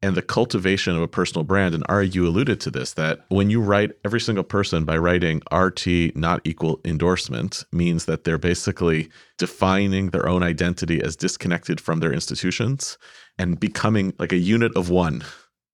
[0.06, 1.74] and the cultivation of a personal brand.
[1.74, 5.42] And Ari, you alluded to this that when you write every single person by writing
[5.52, 11.98] RT not equal endorsement means that they're basically defining their own identity as disconnected from
[11.98, 12.98] their institutions
[13.36, 15.24] and becoming like a unit of one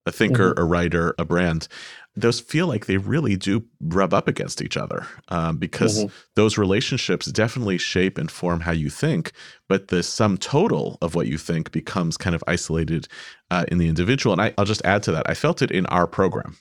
[0.04, 0.60] a thinker, mm-hmm.
[0.60, 1.68] a writer, a brand.
[2.14, 6.14] Those feel like they really do rub up against each other um, because mm-hmm.
[6.34, 9.32] those relationships definitely shape and form how you think.
[9.68, 13.08] But the sum total of what you think becomes kind of isolated
[13.50, 14.34] uh, in the individual.
[14.34, 15.28] And I, will just add to that.
[15.28, 16.56] I felt it in our program.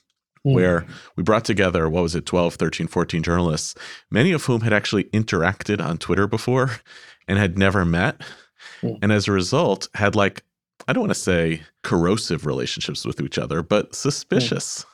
[0.46, 0.56] Mm.
[0.56, 3.76] Where we brought together, what was it, 12, 13, 14 journalists,
[4.10, 6.80] many of whom had actually interacted on Twitter before
[7.28, 8.22] and had never met.
[8.82, 8.98] Mm.
[9.04, 10.44] And as a result, had like
[10.88, 14.86] I don't want to say corrosive relationships with each other, but suspicious mm.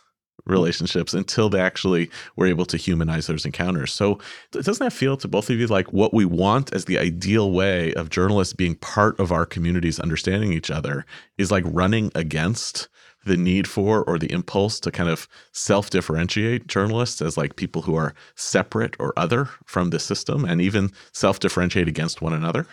[0.46, 3.94] Relationships until they actually were able to humanize those encounters.
[3.94, 4.20] So,
[4.52, 7.94] doesn't that feel to both of you like what we want as the ideal way
[7.94, 11.06] of journalists being part of our communities understanding each other
[11.38, 12.88] is like running against
[13.26, 17.84] the need for or the impulse to kind of self differentiate journalists as like people
[17.84, 22.66] who are separate or other from the system and even self differentiate against one another?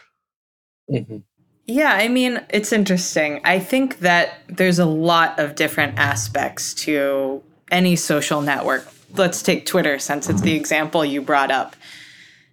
[0.90, 1.18] Mm-hmm.
[1.66, 3.40] Yeah, I mean, it's interesting.
[3.44, 8.86] I think that there's a lot of different aspects to any social network.
[9.14, 10.60] Let's take Twitter since it's the mm-hmm.
[10.60, 11.76] example you brought up.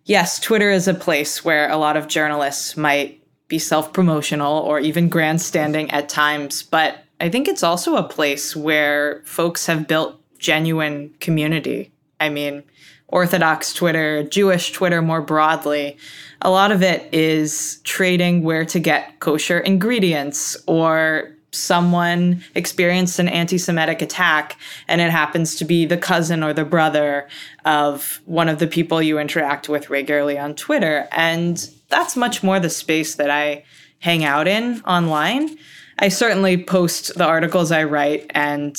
[0.05, 4.79] Yes, Twitter is a place where a lot of journalists might be self promotional or
[4.79, 10.19] even grandstanding at times, but I think it's also a place where folks have built
[10.39, 11.91] genuine community.
[12.19, 12.63] I mean,
[13.07, 15.97] Orthodox Twitter, Jewish Twitter more broadly,
[16.41, 23.27] a lot of it is trading where to get kosher ingredients or someone experienced an
[23.27, 27.27] anti Semitic attack and it happens to be the cousin or the brother
[27.65, 31.07] of one of the people you interact with regularly on Twitter.
[31.11, 33.65] And that's much more the space that I
[33.99, 35.57] hang out in online.
[35.99, 38.75] I certainly post the articles I write and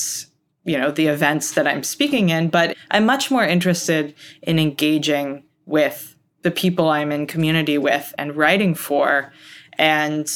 [0.65, 5.45] you know the events that I'm speaking in, but I'm much more interested in engaging
[5.67, 9.33] with the people I'm in community with and writing for.
[9.79, 10.31] And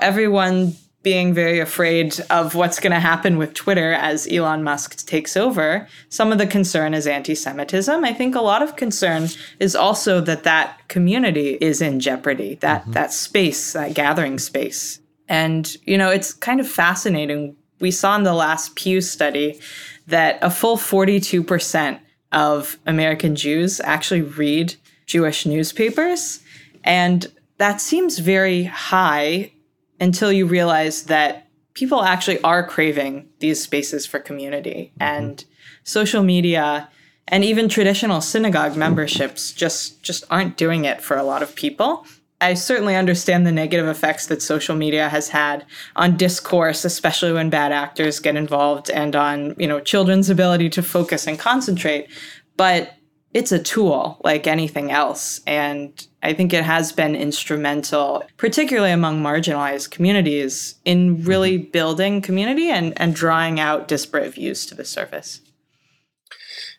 [0.00, 5.36] everyone being very afraid of what's going to happen with Twitter as Elon Musk takes
[5.36, 5.86] over.
[6.08, 8.04] Some of the concern is anti Semitism.
[8.04, 9.28] I think a lot of concern
[9.60, 12.92] is also that that community is in jeopardy, that, mm-hmm.
[12.92, 15.00] that space, that gathering space.
[15.28, 17.56] And, you know, it's kind of fascinating.
[17.80, 19.60] We saw in the last Pew study
[20.08, 22.00] that a full 42%
[22.32, 24.74] of American Jews actually read
[25.06, 26.40] Jewish newspapers.
[26.82, 29.52] And that seems very high
[30.00, 35.02] until you realize that people actually are craving these spaces for community mm-hmm.
[35.02, 35.44] and
[35.84, 36.88] social media
[37.28, 42.06] and even traditional synagogue memberships just just aren't doing it for a lot of people.
[42.40, 47.50] I certainly understand the negative effects that social media has had on discourse, especially when
[47.50, 52.08] bad actors get involved and on, you know, children's ability to focus and concentrate.
[52.56, 52.94] But
[53.34, 55.40] it's a tool like anything else.
[55.46, 61.70] And I think it has been instrumental, particularly among marginalized communities, in really mm-hmm.
[61.70, 65.40] building community and, and drawing out disparate views to the surface.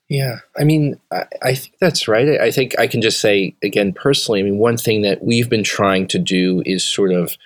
[0.10, 2.42] Yeah, I mean, I, I think that's right.
[2.42, 5.64] I think I can just say, again, personally, I mean, one thing that we've been
[5.64, 7.38] trying to do is sort of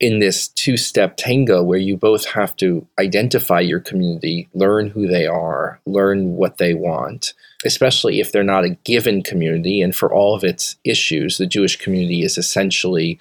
[0.00, 5.08] in this two step tango where you both have to identify your community, learn who
[5.08, 7.34] they are, learn what they want,
[7.64, 9.82] especially if they're not a given community.
[9.82, 13.18] And for all of its issues, the Jewish community is essentially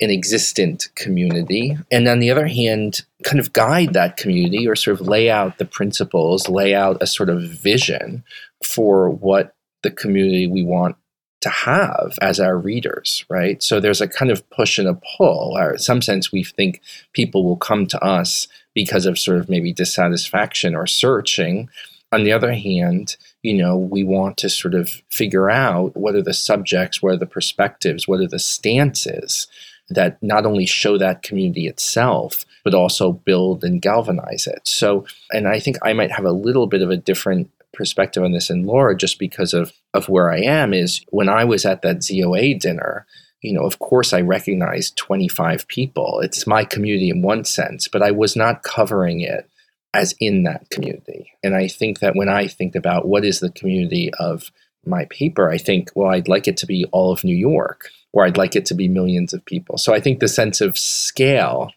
[0.00, 1.76] an existent community.
[1.90, 5.58] And on the other hand, kind of guide that community or sort of lay out
[5.58, 8.22] the principles, lay out a sort of vision
[8.62, 10.96] for what the community we want
[11.40, 13.62] to have as our readers, right?
[13.62, 15.56] So there's a kind of push and a pull.
[15.56, 16.80] Or in some sense, we think
[17.12, 21.68] people will come to us because of sort of maybe dissatisfaction or searching.
[22.10, 26.22] On the other hand, you know, we want to sort of figure out what are
[26.22, 29.46] the subjects, what are the perspectives, what are the stances
[29.90, 34.60] that not only show that community itself, but also build and galvanize it.
[34.66, 38.32] So, and I think I might have a little bit of a different perspective on
[38.32, 41.80] this and Laura just because of of where I am is when I was at
[41.82, 43.06] that ZOA dinner,
[43.40, 46.20] you know, of course I recognized 25 people.
[46.20, 49.48] It's my community in one sense, but I was not covering it
[49.94, 51.32] as in that community.
[51.42, 54.50] And I think that when I think about what is the community of
[54.84, 58.24] my paper, I think, well, I'd like it to be all of New York, or
[58.24, 59.78] I'd like it to be millions of people.
[59.78, 61.70] So I think the sense of scale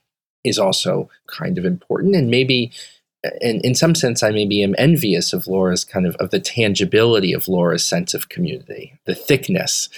[0.44, 2.16] is also kind of important.
[2.16, 2.72] And maybe
[3.23, 7.34] and in some sense, I maybe am envious of Laura's kind of of the tangibility
[7.34, 9.89] of Laura's sense of community, the thickness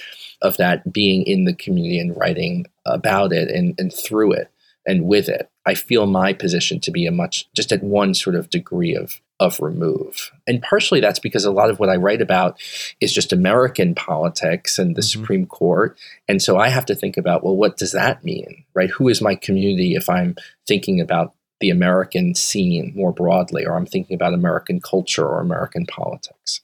[0.42, 4.50] of that being in the community and writing about it and, and through it
[4.86, 5.48] and with it.
[5.64, 9.20] I feel my position to be a much just at one sort of degree of
[9.40, 10.30] of remove.
[10.46, 12.60] And partially that's because a lot of what I write about
[13.00, 15.20] is just American politics and the mm-hmm.
[15.20, 15.98] Supreme Court.
[16.28, 18.64] And so I have to think about, well, what does that mean?
[18.74, 18.90] Right?
[18.90, 20.36] Who is my community if I'm
[20.68, 25.86] thinking about the American scene more broadly, or I'm thinking about American culture or American
[25.86, 26.60] politics.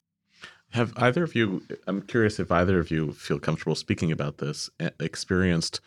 [0.70, 4.70] Have either of you, I'm curious if either of you feel comfortable speaking about this,
[4.78, 5.80] eh, experienced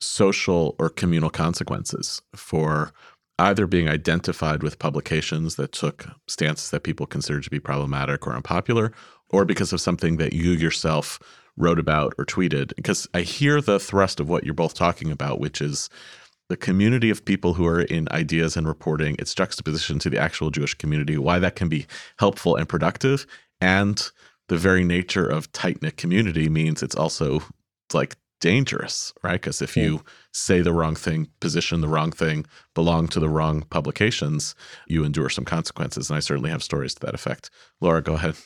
[0.00, 2.92] social or communal consequences for
[3.38, 8.34] either being identified with publications that took stances that people considered to be problematic or
[8.34, 8.92] unpopular,
[9.30, 11.20] or because of something that you yourself
[11.56, 12.74] wrote about or tweeted.
[12.76, 15.88] Because I hear the thrust of what you're both talking about, which is
[16.48, 20.50] the community of people who are in ideas and reporting, its juxtaposition to the actual
[20.50, 21.86] Jewish community, why that can be
[22.18, 23.26] helpful and productive,
[23.60, 24.10] and
[24.48, 27.42] the very nature of tight knit community means it's also
[27.92, 29.40] like dangerous, right?
[29.40, 33.62] Because if you say the wrong thing, position the wrong thing, belong to the wrong
[33.62, 34.54] publications,
[34.86, 36.08] you endure some consequences.
[36.08, 37.50] And I certainly have stories to that effect.
[37.80, 38.36] Laura, go ahead.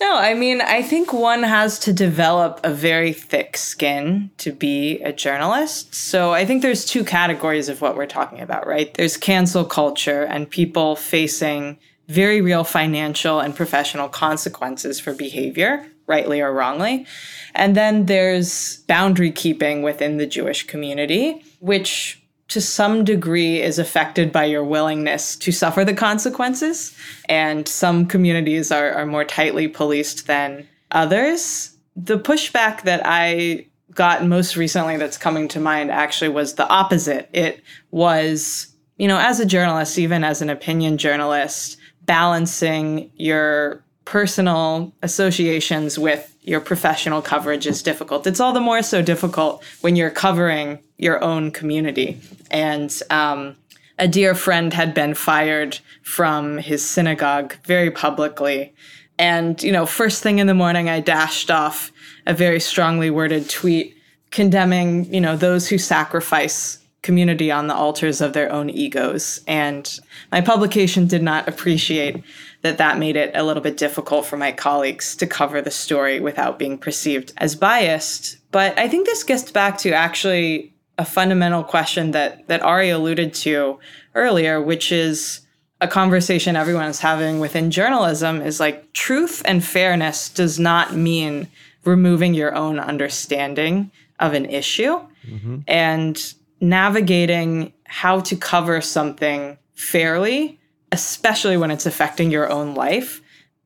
[0.00, 5.00] No, I mean, I think one has to develop a very thick skin to be
[5.00, 5.94] a journalist.
[5.94, 8.92] So I think there's two categories of what we're talking about, right?
[8.94, 16.40] There's cancel culture and people facing very real financial and professional consequences for behavior, rightly
[16.40, 17.06] or wrongly.
[17.54, 24.32] And then there's boundary keeping within the Jewish community, which to some degree is affected
[24.32, 26.94] by your willingness to suffer the consequences.
[27.28, 31.76] And some communities are, are more tightly policed than others.
[31.96, 37.28] The pushback that I got most recently that's coming to mind actually was the opposite.
[37.32, 44.92] It was, you know, as a journalist, even as an opinion journalist, balancing your personal
[45.02, 48.26] associations with your professional coverage is difficult.
[48.26, 52.20] It's all the more so difficult when you're covering your own community.
[52.50, 53.56] And um,
[53.98, 58.74] a dear friend had been fired from his synagogue very publicly.
[59.18, 61.92] And, you know, first thing in the morning, I dashed off
[62.26, 63.96] a very strongly worded tweet
[64.30, 69.40] condemning, you know, those who sacrifice community on the altars of their own egos.
[69.46, 69.98] And
[70.30, 72.22] my publication did not appreciate
[72.62, 76.20] that that made it a little bit difficult for my colleagues to cover the story
[76.20, 78.38] without being perceived as biased.
[78.52, 83.34] But I think this gets back to actually a fundamental question that that Ari alluded
[83.34, 83.80] to
[84.14, 85.40] earlier, which is
[85.80, 91.48] a conversation everyone's having within journalism is like truth and fairness does not mean
[91.84, 93.90] removing your own understanding
[94.20, 95.58] of an issue mm-hmm.
[95.66, 100.58] and navigating how to cover something fairly,
[100.92, 103.20] especially when it's affecting your own life,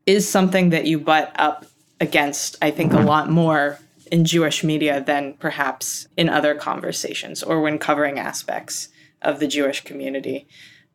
[0.06, 1.66] is something that you butt up
[2.00, 3.78] against, I think, a lot more
[4.10, 8.88] in Jewish media than perhaps in other conversations or when covering aspects
[9.22, 10.46] of the Jewish community.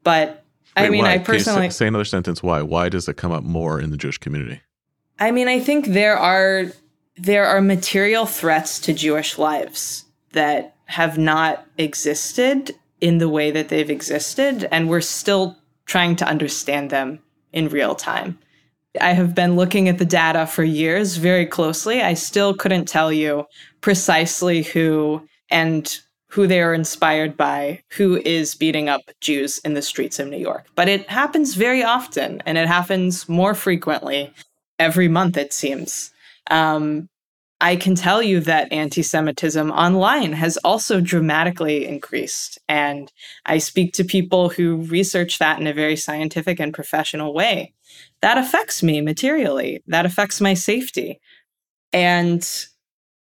[0.03, 0.43] But
[0.77, 1.13] Wait, I mean, why?
[1.13, 2.41] I personally say, say another sentence.
[2.41, 2.61] Why?
[2.61, 4.61] Why does it come up more in the Jewish community?
[5.19, 6.67] I mean, I think there are
[7.17, 13.69] there are material threats to Jewish lives that have not existed in the way that
[13.69, 17.19] they've existed, and we're still trying to understand them
[17.53, 18.37] in real time.
[18.99, 22.01] I have been looking at the data for years very closely.
[22.01, 23.45] I still couldn't tell you
[23.79, 29.81] precisely who and who they are inspired by, who is beating up Jews in the
[29.81, 30.67] streets of New York.
[30.75, 34.33] But it happens very often, and it happens more frequently
[34.77, 36.11] every month, it seems.
[36.49, 37.09] Um,
[37.63, 42.57] I can tell you that anti Semitism online has also dramatically increased.
[42.67, 43.11] And
[43.45, 47.73] I speak to people who research that in a very scientific and professional way.
[48.23, 51.19] That affects me materially, that affects my safety.
[51.93, 52.41] And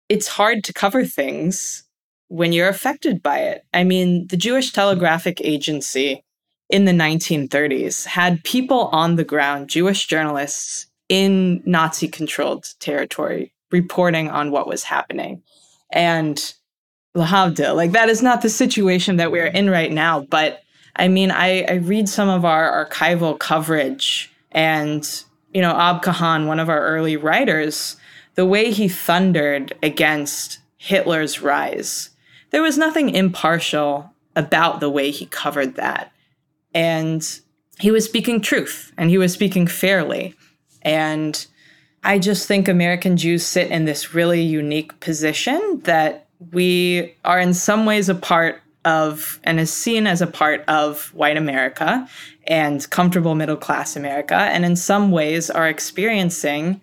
[0.08, 1.82] it's hard to cover things
[2.28, 3.64] when you're affected by it.
[3.74, 6.24] I mean, the Jewish Telegraphic Agency
[6.70, 14.28] in the 1930s had people on the ground, Jewish journalists in Nazi controlled territory reporting
[14.28, 15.42] on what was happening.
[15.90, 16.54] And
[17.16, 20.20] lahavdil, like that is not the situation that we're in right now.
[20.20, 20.62] But
[20.96, 26.46] I mean, I, I read some of our archival coverage and, you know, Ab Cahan,
[26.46, 27.96] one of our early writers,
[28.34, 32.10] the way he thundered against Hitler's rise,
[32.50, 36.12] there was nothing impartial about the way he covered that.
[36.74, 37.26] And
[37.78, 40.34] he was speaking truth and he was speaking fairly.
[40.82, 41.46] And
[42.04, 47.54] I just think American Jews sit in this really unique position that we are in
[47.54, 52.08] some ways a part of and is seen as a part of white America
[52.48, 56.80] and comfortable middle class America, and in some ways are experiencing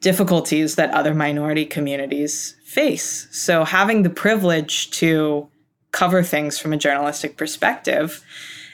[0.00, 3.28] difficulties that other minority communities face.
[3.30, 5.48] So, having the privilege to
[5.92, 8.24] cover things from a journalistic perspective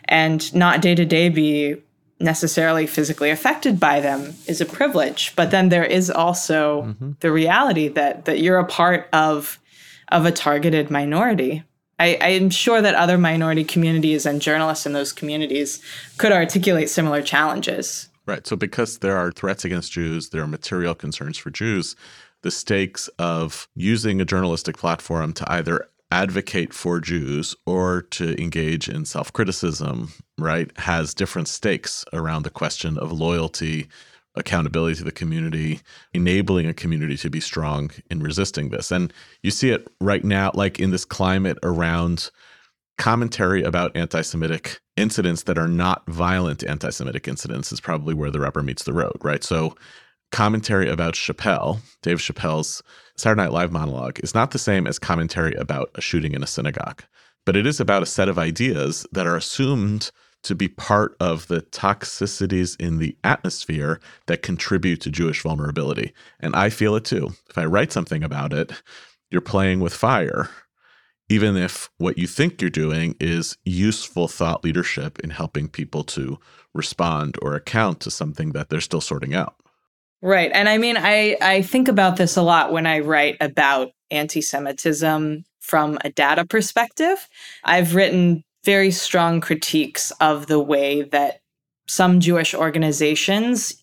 [0.07, 1.77] and not day to day be
[2.23, 7.13] necessarily physically affected by them is a privilege but then there is also mm-hmm.
[7.21, 9.59] the reality that that you're a part of
[10.13, 11.65] of a targeted minority.
[11.99, 15.83] I, I am sure that other minority communities and journalists in those communities
[16.19, 18.09] could articulate similar challenges.
[18.27, 18.47] Right.
[18.47, 21.97] So because there are threats against jews there are material concerns for jews
[22.43, 28.87] the stakes of using a journalistic platform to either advocate for Jews or to engage
[28.87, 33.89] in self criticism, right, has different stakes around the question of loyalty,
[34.35, 35.81] accountability to the community,
[36.13, 38.93] enabling a community to be strong in resisting this.
[38.93, 39.11] And
[39.43, 42.31] you see it right now, like in this climate around
[42.99, 48.31] commentary about anti Semitic incidents that are not violent anti Semitic incidents, is probably where
[48.31, 49.43] the rubber meets the road, right?
[49.43, 49.75] So
[50.31, 52.83] commentary about Chappelle, Dave Chappelle's
[53.23, 56.47] Saturday Night Live monologue, is not the same as commentary about a shooting in a
[56.47, 57.05] synagogue,
[57.47, 60.11] but it is about a set of ideas that are assumed
[60.43, 66.13] to be part of the toxicities in the atmosphere that contribute to Jewish vulnerability.
[66.41, 67.31] And I feel it too.
[67.49, 68.73] If I write something about it,
[69.31, 70.51] you're playing with fire,
[71.29, 76.41] even if what you think you're doing is useful thought leadership in helping people to
[76.75, 79.62] respond or account to something that they're still sorting out.
[80.23, 80.53] Right.
[80.55, 84.41] And I mean, I, I think about this a lot when I write about anti
[84.41, 87.29] Semitism from a data perspective.
[87.65, 91.41] I've written very strong critiques of the way that
[91.89, 93.83] some Jewish organizations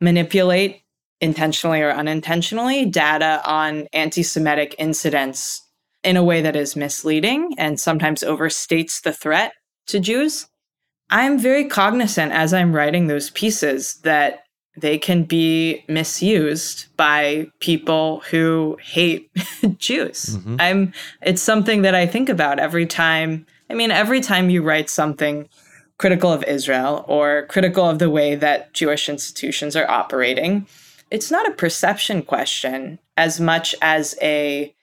[0.00, 0.82] manipulate
[1.20, 5.62] intentionally or unintentionally data on anti Semitic incidents
[6.02, 9.52] in a way that is misleading and sometimes overstates the threat
[9.86, 10.48] to Jews.
[11.10, 14.40] I'm very cognizant as I'm writing those pieces that
[14.80, 19.30] they can be misused by people who hate
[19.78, 20.36] Jews.
[20.36, 20.56] Mm-hmm.
[20.58, 23.46] I'm it's something that I think about every time.
[23.70, 25.48] I mean, every time you write something
[25.98, 30.66] critical of Israel or critical of the way that Jewish institutions are operating,
[31.10, 34.74] it's not a perception question as much as a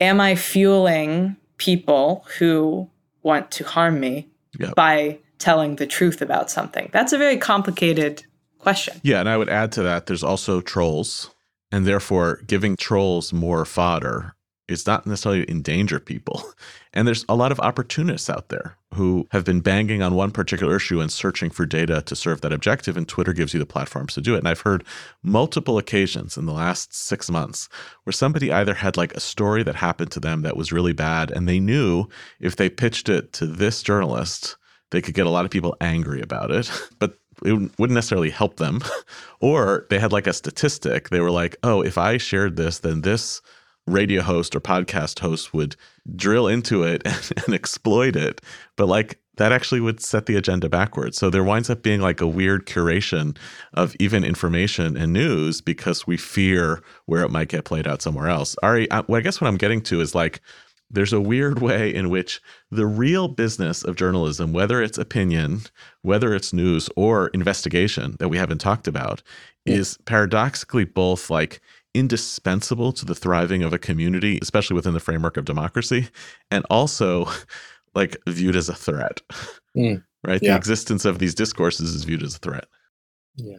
[0.00, 2.88] am I fueling people who
[3.22, 4.28] want to harm me
[4.58, 4.74] Yep.
[4.74, 6.88] by telling the truth about something?
[6.92, 8.24] That's a very complicated
[8.58, 9.00] question.
[9.02, 11.30] Yeah, and I would add to that there's also trolls,
[11.70, 14.34] and therefore giving trolls more fodder
[14.68, 16.44] is not necessarily endanger people.
[16.94, 20.74] And there's a lot of opportunists out there who have been banging on one particular
[20.74, 24.14] issue and searching for data to serve that objective, and Twitter gives you the platforms
[24.14, 24.38] to do it.
[24.38, 24.84] And I've heard
[25.22, 27.68] multiple occasions in the last six months
[28.02, 31.30] where somebody either had like a story that happened to them that was really bad,
[31.30, 32.08] and they knew
[32.40, 34.56] if they pitched it to this journalist,
[34.90, 38.56] they could get a lot of people angry about it, but it wouldn't necessarily help
[38.56, 38.80] them.
[39.40, 41.10] or they had like a statistic.
[41.10, 43.40] They were like, oh, if I shared this, then this
[43.86, 45.76] radio host or podcast host would
[46.14, 48.40] drill into it and, and exploit it.
[48.76, 51.16] But like that actually would set the agenda backwards.
[51.16, 53.36] So there winds up being like a weird curation
[53.72, 58.28] of even information and news because we fear where it might get played out somewhere
[58.28, 58.56] else.
[58.62, 60.40] Ari, I, guess what I'm getting to is like,
[60.90, 65.60] there's a weird way in which the real business of journalism, whether it's opinion,
[66.02, 69.22] whether it's news or investigation that we haven't talked about,
[69.66, 71.60] is paradoxically both like
[71.94, 76.08] indispensable to the thriving of a community, especially within the framework of democracy,
[76.50, 77.28] and also
[77.94, 79.20] like viewed as a threat.
[79.76, 80.04] Mm.
[80.24, 80.42] Right?
[80.42, 80.52] Yeah.
[80.52, 82.66] The existence of these discourses is viewed as a threat.
[83.36, 83.58] Yeah.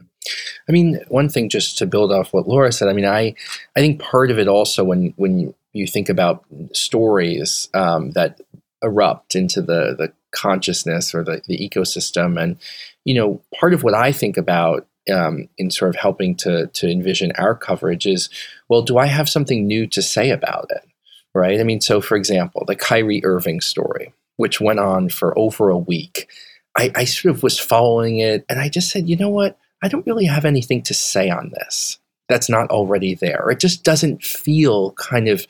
[0.67, 3.33] I mean, one thing just to build off what Laura said, I mean, I,
[3.75, 8.41] I think part of it also when, when you think about stories um, that
[8.81, 12.41] erupt into the, the consciousness or the, the ecosystem.
[12.41, 12.57] And,
[13.05, 16.89] you know, part of what I think about um, in sort of helping to, to
[16.89, 18.29] envision our coverage is,
[18.67, 20.87] well, do I have something new to say about it?
[21.33, 21.59] Right.
[21.59, 25.77] I mean, so for example, the Kyrie Irving story, which went on for over a
[25.77, 26.27] week,
[26.75, 29.57] I, I sort of was following it and I just said, you know what?
[29.81, 31.99] I don't really have anything to say on this
[32.29, 33.49] that's not already there.
[33.49, 35.45] It just doesn't feel kind of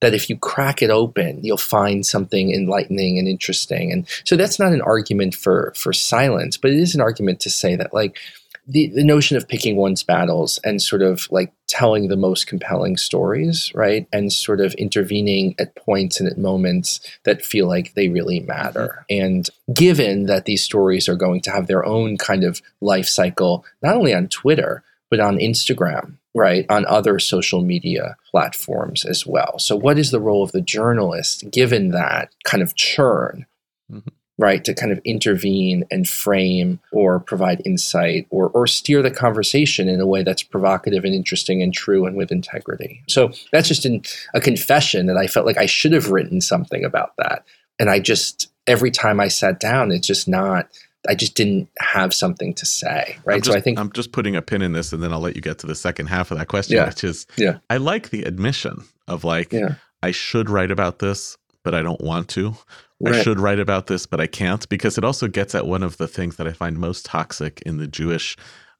[0.00, 3.92] that if you crack it open, you'll find something enlightening and interesting.
[3.92, 7.50] And so that's not an argument for for silence, but it is an argument to
[7.50, 8.18] say that like
[8.66, 12.96] the, the notion of picking one's battles and sort of like telling the most compelling
[12.96, 14.06] stories, right?
[14.12, 19.04] And sort of intervening at points and at moments that feel like they really matter.
[19.10, 19.24] Mm-hmm.
[19.24, 23.64] And given that these stories are going to have their own kind of life cycle,
[23.82, 24.82] not only on Twitter,
[25.16, 26.66] but on Instagram, right?
[26.68, 29.58] On other social media platforms as well.
[29.60, 33.46] So, what is the role of the journalist given that kind of churn?
[33.92, 34.02] Mhm.
[34.36, 39.88] Right, to kind of intervene and frame or provide insight or, or steer the conversation
[39.88, 43.04] in a way that's provocative and interesting and true and with integrity.
[43.06, 44.02] So that's just in
[44.34, 47.44] a confession that I felt like I should have written something about that.
[47.78, 50.66] And I just, every time I sat down, it's just not,
[51.08, 53.16] I just didn't have something to say.
[53.24, 53.42] Right.
[53.42, 55.36] Just, so I think, I'm just putting a pin in this and then I'll let
[55.36, 56.86] you get to the second half of that question, Yeah.
[56.86, 57.58] which is Yeah.
[57.68, 59.74] I like the admission of like, yeah.
[60.02, 62.54] I should write about this, but I don't want to.
[63.06, 65.98] I should write about this, but I can't because it also gets at one of
[65.98, 68.34] the things that I find most toxic in the Jewish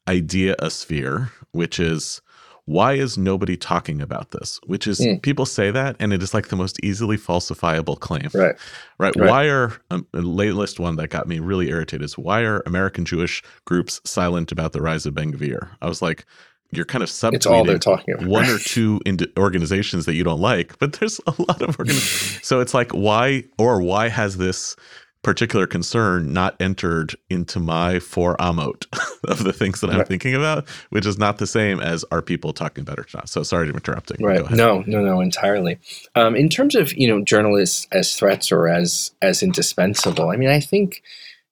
[0.08, 2.22] idea sphere, which is
[2.66, 4.58] why is nobody talking about this?
[4.66, 5.20] Which is Mm.
[5.22, 8.28] people say that, and it is like the most easily falsifiable claim.
[8.32, 8.54] Right.
[8.98, 9.14] Right.
[9.16, 9.28] Right.
[9.30, 13.04] Why are um, a latest one that got me really irritated is why are American
[13.04, 15.68] Jewish groups silent about the rise of Ben Gvir?
[15.82, 16.24] I was like,
[16.70, 18.26] you're kind of subtweeting It's all they're talking about.
[18.26, 18.98] one or two
[19.36, 22.40] organizations that you don't like, but there's a lot of organizations.
[22.46, 24.74] so it's like, why or why has this
[25.24, 28.86] particular concern not entered into my four amot
[29.24, 30.08] of the things that I'm Right.
[30.08, 33.28] thinking about, which is not the same as are people talking about or not.
[33.28, 34.18] So sorry to interrupting.
[34.18, 34.40] Go Right.
[34.40, 34.56] ahead.
[34.56, 35.78] No, no, no, entirely.
[36.14, 40.50] Um, in terms of you know journalists as threats or as as indispensable, I mean,
[40.50, 41.02] I think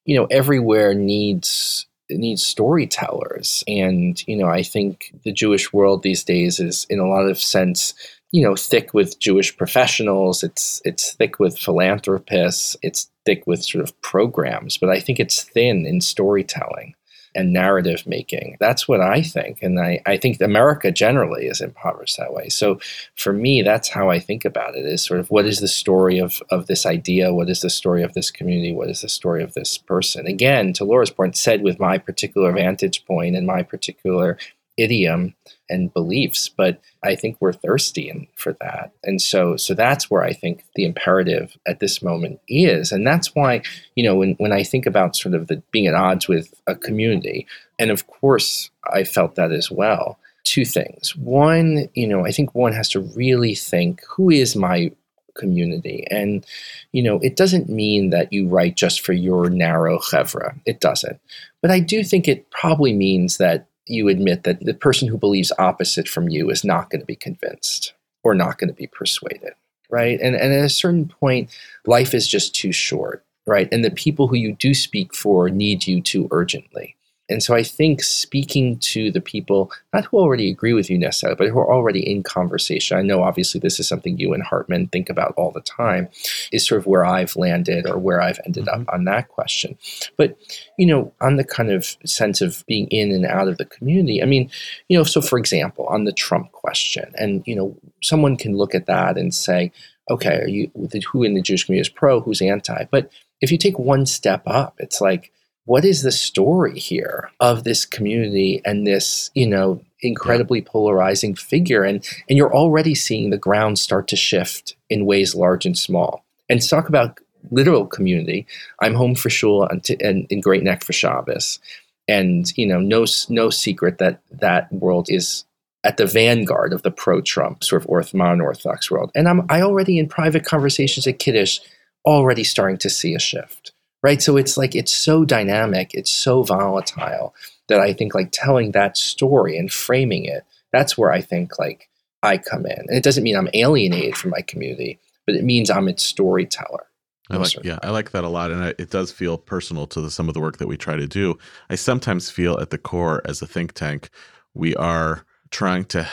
[0.04, 6.22] you know everywhere needs needs storytellers, and you know, I think the Jewish world these
[6.24, 7.94] days is in a lot of sense
[8.32, 10.42] you know thick with Jewish professionals.
[10.42, 12.76] It's it's thick with philanthropists.
[12.82, 16.94] It's thick with sort of programs, but I think it's thin in storytelling
[17.34, 18.56] and narrative making.
[18.60, 19.62] That's what I think.
[19.62, 22.48] And I, I think America generally is impoverished that way.
[22.48, 22.78] So
[23.16, 26.18] for me, that's how I think about it is sort of what is the story
[26.18, 27.32] of, of this idea?
[27.32, 28.72] What is the story of this community?
[28.72, 30.26] What is the story of this person?
[30.26, 34.36] Again, to Laura's point, said with my particular vantage point and my particular
[34.76, 35.34] idiom
[35.68, 38.92] and beliefs but i think we're thirsty for that.
[39.04, 42.92] And so so that's where i think the imperative at this moment is.
[42.92, 43.62] And that's why
[43.94, 46.74] you know when, when i think about sort of the being at odds with a
[46.74, 47.46] community
[47.78, 50.18] and of course i felt that as well.
[50.44, 51.14] Two things.
[51.16, 54.92] One you know i think one has to really think who is my
[55.34, 56.06] community?
[56.10, 56.44] And
[56.92, 61.20] you know it doesn't mean that you write just for your narrow chevra it doesn't.
[61.60, 65.52] But i do think it probably means that you admit that the person who believes
[65.58, 69.54] opposite from you is not going to be convinced or not going to be persuaded
[69.92, 70.18] right?
[70.20, 71.56] And, and at a certain point,
[71.86, 73.68] life is just too short, right?
[73.70, 76.96] And the people who you do speak for need you too urgently.
[77.32, 81.36] And so I think speaking to the people, not who already agree with you necessarily,
[81.36, 84.88] but who are already in conversation, I know obviously this is something you and Hartman
[84.88, 86.08] think about all the time,
[86.52, 88.94] is sort of where I've landed or where I've ended up mm-hmm.
[88.94, 89.76] on that question.
[90.16, 90.36] But,
[90.78, 94.22] you know, on the kind of sense of being in and out of the community,
[94.22, 94.50] I mean,
[94.88, 98.74] you know, so for example, on the Trump question, and, you know, someone can look
[98.74, 99.72] at that and say,
[100.10, 100.70] okay, are you,
[101.10, 102.84] who in the Jewish community is pro, who's anti?
[102.90, 103.10] But
[103.40, 105.32] if you take one step up, it's like,
[105.64, 111.84] what is the story here of this community and this, you know, incredibly polarizing figure?
[111.84, 116.24] And and you're already seeing the ground start to shift in ways large and small.
[116.48, 118.46] And to talk about literal community,
[118.80, 121.60] I'm home for shul and, and in Great Neck for Shabbos.
[122.08, 125.44] And you know, no no secret that that world is
[125.84, 129.12] at the vanguard of the pro-Trump sort of orth, modern Orthodox world.
[129.14, 131.60] And I'm I already in private conversations at Kiddush
[132.04, 133.72] already starting to see a shift
[134.02, 134.20] right?
[134.20, 137.34] So it's like it's so dynamic, it's so volatile
[137.68, 141.88] that I think like telling that story and framing it, that's where I think like
[142.22, 142.78] I come in.
[142.78, 146.86] And it doesn't mean I'm alienated from my community, but it means I'm its storyteller.
[147.30, 150.00] I like, yeah, I like that a lot, and I, it does feel personal to
[150.02, 151.38] the, some of the work that we try to do.
[151.70, 154.10] I sometimes feel at the core, as a think tank,
[154.52, 156.06] we are trying to,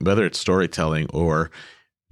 [0.00, 1.50] whether it's storytelling or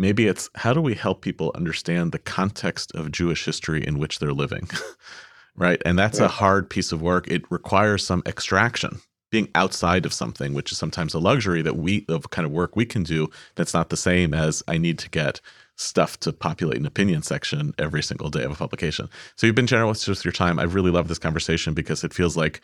[0.00, 4.18] maybe it's how do we help people understand the context of Jewish history in which
[4.18, 4.68] they're living?
[5.56, 5.80] right?
[5.84, 7.28] And that's a hard piece of work.
[7.28, 12.04] It requires some extraction, being outside of something, which is sometimes a luxury that we
[12.08, 15.10] of kind of work we can do that's not the same as I need to
[15.10, 15.40] get
[15.76, 19.08] stuff to populate an opinion section every single day of a publication.
[19.36, 20.58] So you've been generous with your time.
[20.58, 22.60] I really love this conversation because it feels like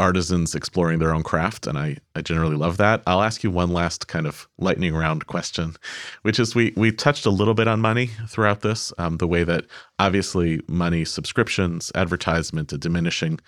[0.00, 3.02] artisans exploring their own craft and I, I generally love that.
[3.06, 5.76] I'll ask you one last kind of lightning round question
[6.22, 9.44] which is we we touched a little bit on money throughout this um, the way
[9.44, 9.66] that
[9.98, 13.38] obviously money subscriptions advertisement a diminishing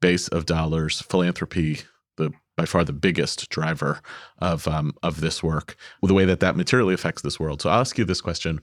[0.00, 1.80] base of dollars philanthropy
[2.16, 4.00] the by far the biggest driver
[4.38, 7.62] of um, of this work the way that that materially affects this world.
[7.62, 8.60] So i'll ask you this question.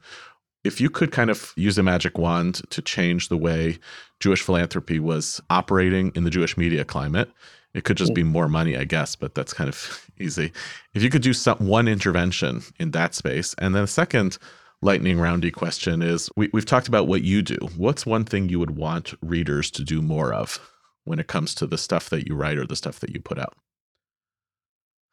[0.66, 3.80] If you could kind of use a magic wand to change the way
[4.20, 7.32] Jewish philanthropy was operating in the Jewish media climate,
[7.74, 10.52] it could just be more money, I guess, but that's kind of easy.
[10.94, 14.38] If you could do some one intervention in that space, and then a second
[14.82, 17.58] lightning roundy question is we, we've talked about what you do.
[17.78, 20.60] What's one thing you would want readers to do more of
[21.04, 23.38] when it comes to the stuff that you write or the stuff that you put
[23.38, 23.56] out?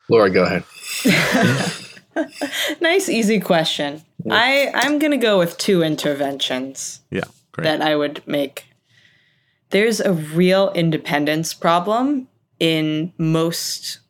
[0.08, 0.64] Laura, go ahead.
[2.80, 4.02] nice, easy question.
[4.30, 7.00] I I'm gonna go with two interventions.
[7.10, 7.64] Yeah, great.
[7.64, 8.64] That I would make.
[9.70, 14.00] There's a real independence problem in most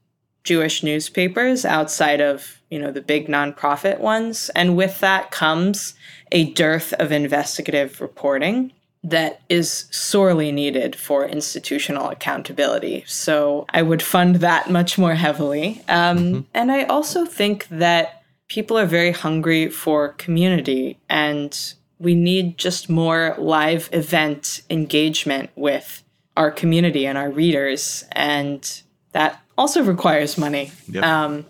[0.44, 5.94] Jewish newspapers outside of you know the big nonprofit ones, and with that comes
[6.32, 8.72] a dearth of investigative reporting
[9.04, 13.04] that is sorely needed for institutional accountability.
[13.06, 15.80] So I would fund that much more heavily.
[15.88, 16.40] Um, mm-hmm.
[16.52, 22.88] And I also think that people are very hungry for community and we need just
[22.88, 26.02] more live event engagement with
[26.36, 28.82] our community and our readers and
[29.12, 31.02] that also requires money yep.
[31.04, 31.46] um,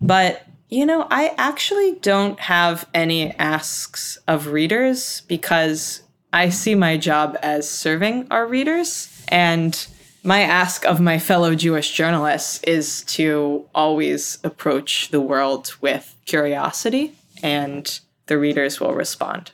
[0.00, 6.02] but you know i actually don't have any asks of readers because
[6.32, 9.86] i see my job as serving our readers and
[10.26, 17.14] my ask of my fellow Jewish journalists is to always approach the world with curiosity,
[17.44, 19.52] and the readers will respond.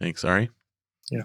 [0.00, 0.50] Thanks, Ari.
[1.10, 1.24] Yeah.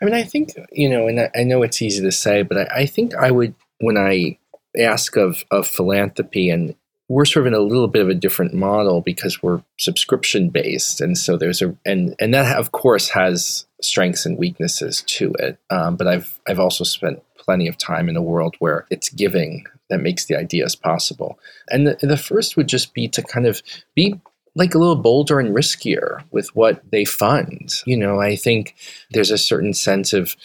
[0.00, 2.58] I mean, I think, you know, and I, I know it's easy to say, but
[2.58, 4.38] I, I think I would, when I
[4.78, 6.74] ask of, of philanthropy and
[7.08, 11.00] we're sort of in a little bit of a different model because we're subscription based
[11.00, 15.58] and so there's a and and that of course has strengths and weaknesses to it
[15.68, 19.66] um, but i've i've also spent plenty of time in a world where it's giving
[19.90, 21.38] that makes the ideas possible.
[21.70, 23.62] And the, the first would just be to kind of
[23.94, 24.20] be
[24.54, 27.82] like a little bolder and riskier with what they fund.
[27.86, 28.76] You know, I think
[29.10, 30.36] there's a certain sense of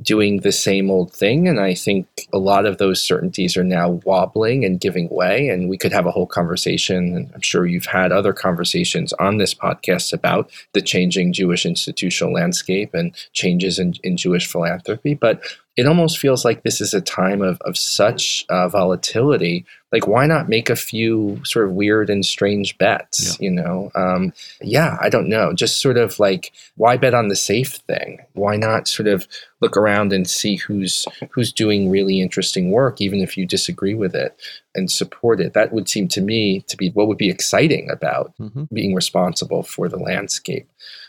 [0.00, 1.48] doing the same old thing.
[1.48, 5.48] And I think a lot of those certainties are now wobbling and giving way.
[5.48, 9.38] And we could have a whole conversation, and I'm sure you've had other conversations on
[9.38, 15.14] this podcast about the changing Jewish institutional landscape and changes in, in Jewish philanthropy.
[15.14, 15.42] But
[15.76, 20.26] it almost feels like this is a time of, of such uh, volatility like why
[20.26, 23.44] not make a few sort of weird and strange bets yeah.
[23.44, 23.90] you know?
[23.94, 25.52] Um, yeah i don't know.
[25.52, 28.20] Just sort of like why bet on the safe thing?
[28.34, 29.26] Why not sort of
[29.60, 34.14] look around and see who's who's doing really interesting work even if you disagree with
[34.14, 34.38] it
[34.74, 35.54] and support it?
[35.54, 38.64] That would seem to me to be what would be exciting about mm-hmm.
[38.72, 40.68] being responsible for the landscape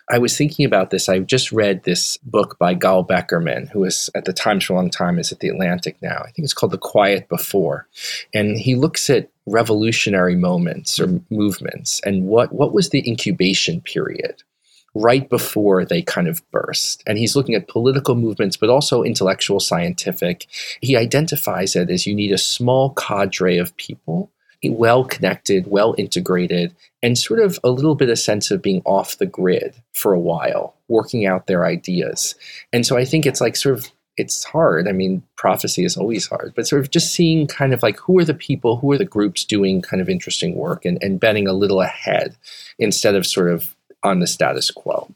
[0.10, 1.08] I was thinking about this.
[1.08, 4.76] I just read this book by Gal Beckerman, who was at the Times for a
[4.76, 6.22] long time, is at the Atlantic now.
[6.26, 7.88] I think it's called The Quiet Before.
[8.34, 14.44] And he looks at revolutionary moments or movements and what, what was the incubation period
[14.96, 17.04] right before they kind of burst.
[17.06, 20.48] And he's looking at political movements, but also intellectual, scientific.
[20.82, 24.32] He identifies it as you need a small cadre of people
[24.68, 29.18] well connected, well integrated, and sort of a little bit of sense of being off
[29.18, 32.36] the grid for a while, working out their ideas.
[32.74, 34.88] And so I think it's like sort of it's hard.
[34.90, 38.20] I mean, prophecy is always hard, but sort of just seeing kind of like who
[38.20, 41.48] are the people, who are the groups doing kind of interesting work and, and betting
[41.48, 42.36] a little ahead
[42.78, 45.10] instead of sort of on the status quo.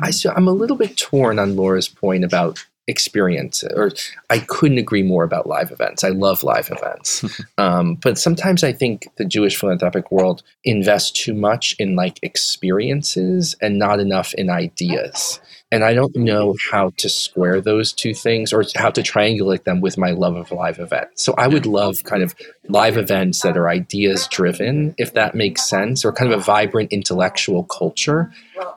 [0.00, 3.92] I, so I'm a little bit torn on Laura's point about experience or
[4.30, 6.02] i couldn't agree more about live events.
[6.02, 7.24] I love live events.
[7.58, 13.54] Um, but sometimes i think the jewish philanthropic world invests too much in like experiences
[13.60, 15.38] and not enough in ideas
[15.72, 19.80] and I don't know how to square those two things or how to triangulate them
[19.80, 21.22] with my love of live events.
[21.22, 22.34] So I would love kind of
[22.68, 26.92] live events that are ideas driven, if that makes sense, or kind of a vibrant
[26.92, 28.30] intellectual culture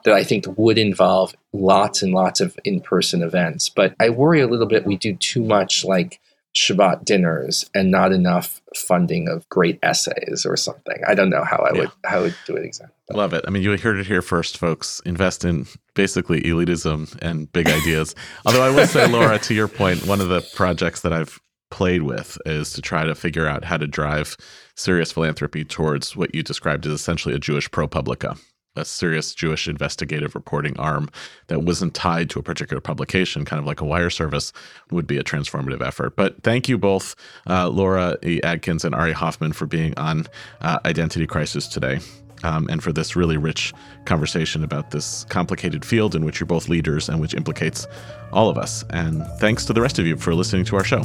[0.04, 3.68] that I think would involve lots and lots of in person events.
[3.68, 6.18] But I worry a little bit we do too much like
[6.56, 11.02] Shabbat dinners and not enough funding of great essays or something.
[11.06, 11.80] I don't know how I yeah.
[11.80, 12.94] would how I would do it exactly.
[13.14, 13.44] Love it.
[13.46, 15.00] I mean, you heard it here first, folks.
[15.04, 18.14] Invest in basically elitism and big ideas.
[18.46, 21.38] Although I will say, Laura, to your point, one of the projects that I've
[21.70, 24.36] played with is to try to figure out how to drive
[24.76, 28.38] serious philanthropy towards what you described as essentially a Jewish ProPublica
[28.76, 31.08] a serious Jewish investigative reporting arm
[31.48, 34.52] that wasn't tied to a particular publication, kind of like a wire service,
[34.90, 36.16] would be a transformative effort.
[36.16, 37.14] But thank you both,
[37.48, 38.40] uh, Laura e.
[38.42, 40.26] Adkins and Ari Hoffman, for being on
[40.60, 42.00] uh, Identity Crisis today.
[42.44, 43.72] Um, and for this really rich
[44.04, 47.86] conversation about this complicated field in which you're both leaders and which implicates
[48.30, 48.84] all of us.
[48.90, 51.02] And thanks to the rest of you for listening to our show.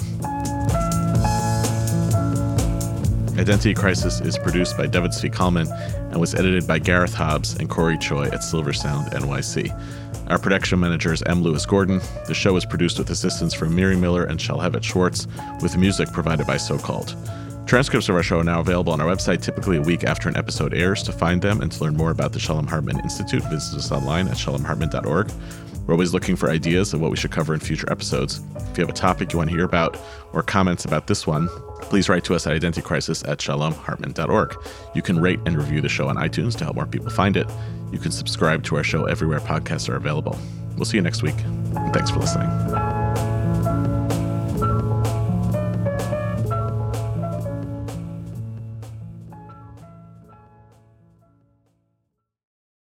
[3.42, 5.68] Identity Crisis is produced by David Zvi Kalman
[6.12, 10.30] and was edited by Gareth Hobbs and Corey Choi at Silver Sound NYC.
[10.30, 11.42] Our production manager is M.
[11.42, 12.02] Lewis Gordon.
[12.28, 15.26] The show is produced with assistance from Miri Miller and Shalhevet Schwartz,
[15.60, 17.16] with music provided by So Called.
[17.66, 20.38] Transcripts of our show are now available on our website, typically a week after an
[20.38, 21.02] episode airs.
[21.02, 24.28] To find them and to learn more about the Shalom Hartman Institute, visit us online
[24.28, 25.32] at shalomhartman.org.
[25.88, 28.40] We're always looking for ideas of what we should cover in future episodes.
[28.70, 29.98] If you have a topic you want to hear about
[30.32, 31.50] or comments about this one,
[31.82, 34.56] please write to us at identitycrisis at shalomhartman.org.
[34.96, 37.50] You can rate and review the show on iTunes to help more people find it.
[37.92, 40.38] You can subscribe to our show everywhere podcasts are available.
[40.76, 41.36] We'll see you next week.
[41.94, 43.31] Thanks for listening.